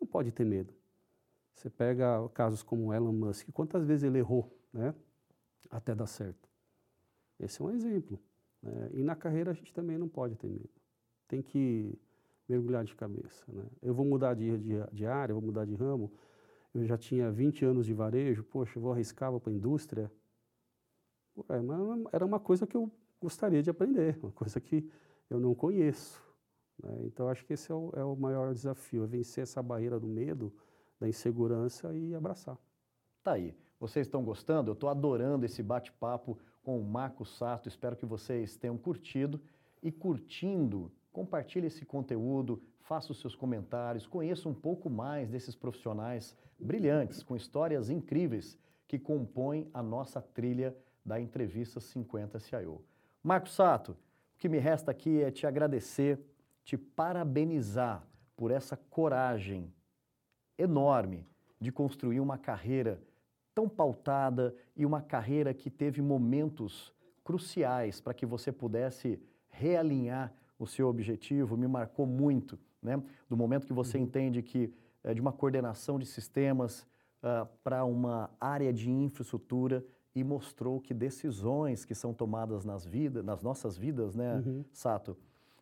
não 0.00 0.06
pode 0.06 0.32
ter 0.32 0.44
medo. 0.44 0.74
Você 1.54 1.70
pega 1.70 2.28
casos 2.30 2.62
como 2.62 2.92
Elon 2.92 3.12
Musk, 3.12 3.48
quantas 3.52 3.84
vezes 3.84 4.04
ele 4.04 4.18
errou 4.18 4.56
né, 4.72 4.94
até 5.70 5.94
dar 5.94 6.06
certo? 6.06 6.48
Esse 7.38 7.62
é 7.62 7.64
um 7.64 7.70
exemplo. 7.70 8.18
Né? 8.68 8.90
E 8.94 9.02
na 9.02 9.16
carreira 9.16 9.50
a 9.50 9.54
gente 9.54 9.72
também 9.72 9.98
não 9.98 10.08
pode 10.08 10.36
ter 10.36 10.48
medo. 10.48 10.70
Tem 11.26 11.42
que 11.42 11.98
mergulhar 12.48 12.84
de 12.84 12.94
cabeça. 12.94 13.44
Né? 13.52 13.64
Eu 13.82 13.92
vou 13.94 14.04
mudar 14.04 14.34
de, 14.34 14.56
de, 14.58 14.74
de 14.92 15.06
área, 15.06 15.34
vou 15.34 15.42
mudar 15.42 15.64
de 15.64 15.74
ramo, 15.74 16.10
eu 16.74 16.84
já 16.84 16.96
tinha 16.96 17.30
20 17.30 17.64
anos 17.64 17.86
de 17.86 17.94
varejo, 17.94 18.44
poxa, 18.44 18.78
vou 18.78 18.92
arriscar, 18.92 19.30
vou 19.30 19.40
para 19.40 19.52
a 19.52 19.56
indústria. 19.56 20.10
Era 22.12 22.24
uma 22.24 22.40
coisa 22.40 22.66
que 22.66 22.76
eu 22.76 22.90
gostaria 23.20 23.62
de 23.62 23.70
aprender, 23.70 24.18
uma 24.22 24.32
coisa 24.32 24.60
que 24.60 24.88
eu 25.30 25.40
não 25.40 25.54
conheço. 25.54 26.22
Né? 26.82 27.06
Então, 27.06 27.28
acho 27.28 27.44
que 27.44 27.52
esse 27.52 27.70
é 27.70 27.74
o, 27.74 27.90
é 27.94 28.04
o 28.04 28.16
maior 28.16 28.54
desafio, 28.54 29.04
é 29.04 29.06
vencer 29.06 29.42
essa 29.42 29.62
barreira 29.62 29.98
do 29.98 30.06
medo, 30.06 30.52
da 31.00 31.08
insegurança 31.08 31.94
e 31.94 32.14
abraçar. 32.14 32.58
Tá 33.22 33.32
aí. 33.32 33.54
Vocês 33.80 34.06
estão 34.06 34.24
gostando? 34.24 34.70
Eu 34.70 34.74
estou 34.74 34.88
adorando 34.88 35.46
esse 35.46 35.62
bate-papo 35.62 36.36
com 36.68 36.78
o 36.78 36.84
Marco 36.84 37.24
Sato. 37.24 37.66
Espero 37.66 37.96
que 37.96 38.04
vocês 38.04 38.54
tenham 38.54 38.76
curtido. 38.76 39.40
E 39.82 39.90
curtindo, 39.90 40.92
compartilhe 41.10 41.68
esse 41.68 41.82
conteúdo, 41.86 42.62
faça 42.80 43.10
os 43.10 43.18
seus 43.22 43.34
comentários, 43.34 44.06
conheça 44.06 44.50
um 44.50 44.52
pouco 44.52 44.90
mais 44.90 45.30
desses 45.30 45.56
profissionais 45.56 46.36
brilhantes, 46.58 47.22
com 47.22 47.34
histórias 47.34 47.88
incríveis 47.88 48.58
que 48.86 48.98
compõem 48.98 49.66
a 49.72 49.82
nossa 49.82 50.20
trilha 50.20 50.76
da 51.02 51.18
entrevista 51.18 51.80
50 51.80 52.38
CIO. 52.38 52.84
Marco 53.22 53.48
Sato, 53.48 53.92
o 53.92 53.96
que 54.36 54.46
me 54.46 54.58
resta 54.58 54.90
aqui 54.90 55.22
é 55.22 55.30
te 55.30 55.46
agradecer, 55.46 56.20
te 56.64 56.76
parabenizar 56.76 58.06
por 58.36 58.50
essa 58.50 58.76
coragem 58.76 59.72
enorme 60.58 61.26
de 61.58 61.72
construir 61.72 62.20
uma 62.20 62.36
carreira 62.36 63.02
tão 63.58 63.68
pautada 63.68 64.54
e 64.76 64.86
uma 64.86 65.02
carreira 65.02 65.52
que 65.52 65.68
teve 65.68 66.00
momentos 66.00 66.94
cruciais 67.24 68.00
para 68.00 68.14
que 68.14 68.24
você 68.24 68.52
pudesse 68.52 69.20
realinhar 69.48 70.32
o 70.56 70.64
seu 70.64 70.86
objetivo, 70.86 71.56
me 71.56 71.66
marcou 71.66 72.06
muito 72.06 72.56
né? 72.80 73.02
do 73.28 73.36
momento 73.36 73.66
que 73.66 73.72
você 73.72 73.98
uhum. 73.98 74.04
entende 74.04 74.44
que 74.44 74.72
é 75.02 75.12
de 75.12 75.20
uma 75.20 75.32
coordenação 75.32 75.98
de 75.98 76.06
sistemas 76.06 76.86
uh, 77.20 77.48
para 77.64 77.84
uma 77.84 78.30
área 78.40 78.72
de 78.72 78.88
infraestrutura 78.88 79.84
e 80.14 80.22
mostrou 80.22 80.80
que 80.80 80.94
decisões 80.94 81.84
que 81.84 81.96
são 81.96 82.14
tomadas 82.14 82.64
nas 82.64 82.86
vidas, 82.86 83.24
nas 83.24 83.42
nossas 83.42 83.76
vidas, 83.76 84.14
né, 84.14 84.36
Uhum. 84.36 84.64
Sato, 84.72 85.16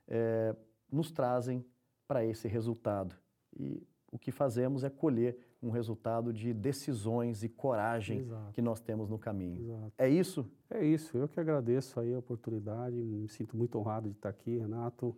é, 0.06 0.54
nos 0.92 1.11
trazem 1.11 1.64
para 2.06 2.22
esse 2.22 2.46
resultado. 2.46 3.16
E 3.59 3.82
o 4.16 4.18
que 4.18 4.33
fazemos 4.33 4.83
é 4.83 4.90
colher 4.90 5.38
um 5.62 5.70
resultado 5.70 6.33
de 6.33 6.52
decisões 6.55 7.42
e 7.42 7.48
coragem 7.48 8.20
Exato. 8.20 8.52
que 8.52 8.62
nós 8.62 8.81
temos 8.81 9.09
no 9.09 9.18
caminho. 9.18 9.61
Exato. 9.62 9.92
É 9.98 10.09
isso? 10.09 10.50
É 10.70 10.85
isso, 10.85 11.16
eu 11.16 11.29
que 11.29 11.38
agradeço 11.38 12.00
aí 12.00 12.12
a 12.14 12.18
oportunidade, 12.18 12.96
me 12.96 13.29
sinto 13.29 13.57
muito 13.57 13.79
honrado 13.79 14.09
de 14.09 14.16
estar 14.16 14.29
aqui, 14.31 14.57
Renato, 14.59 15.14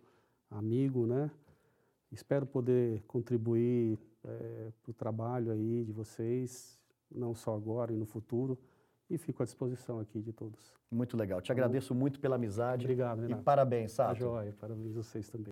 amigo, 0.51 1.05
né? 1.07 1.31
Espero 2.11 2.45
poder 2.45 3.01
contribuir 3.07 3.97
para 4.21 4.91
o 4.91 4.93
trabalho 4.93 5.51
aí 5.51 5.83
de 5.85 5.91
vocês, 5.91 6.79
não 7.09 7.33
só 7.33 7.55
agora 7.55 7.93
e 7.93 7.95
no 7.95 8.05
futuro, 8.05 8.57
e 9.09 9.17
fico 9.17 9.41
à 9.41 9.45
disposição 9.45 9.99
aqui 9.99 10.19
de 10.21 10.31
todos. 10.33 10.73
Muito 10.91 11.15
legal. 11.17 11.41
Te 11.41 11.47
Tá 11.47 11.53
agradeço 11.53 11.95
muito 11.95 12.19
pela 12.19 12.35
amizade. 12.35 12.83
Obrigado, 12.85 13.19
E 13.19 13.21
Renato. 13.23 13.43
parabéns, 13.43 13.95
Tá 13.95 14.07
Sato. 14.07 14.19
joia, 14.19 14.53
parabéns 14.59 14.91
a 14.97 15.01
vocês 15.01 15.29
também. 15.29 15.51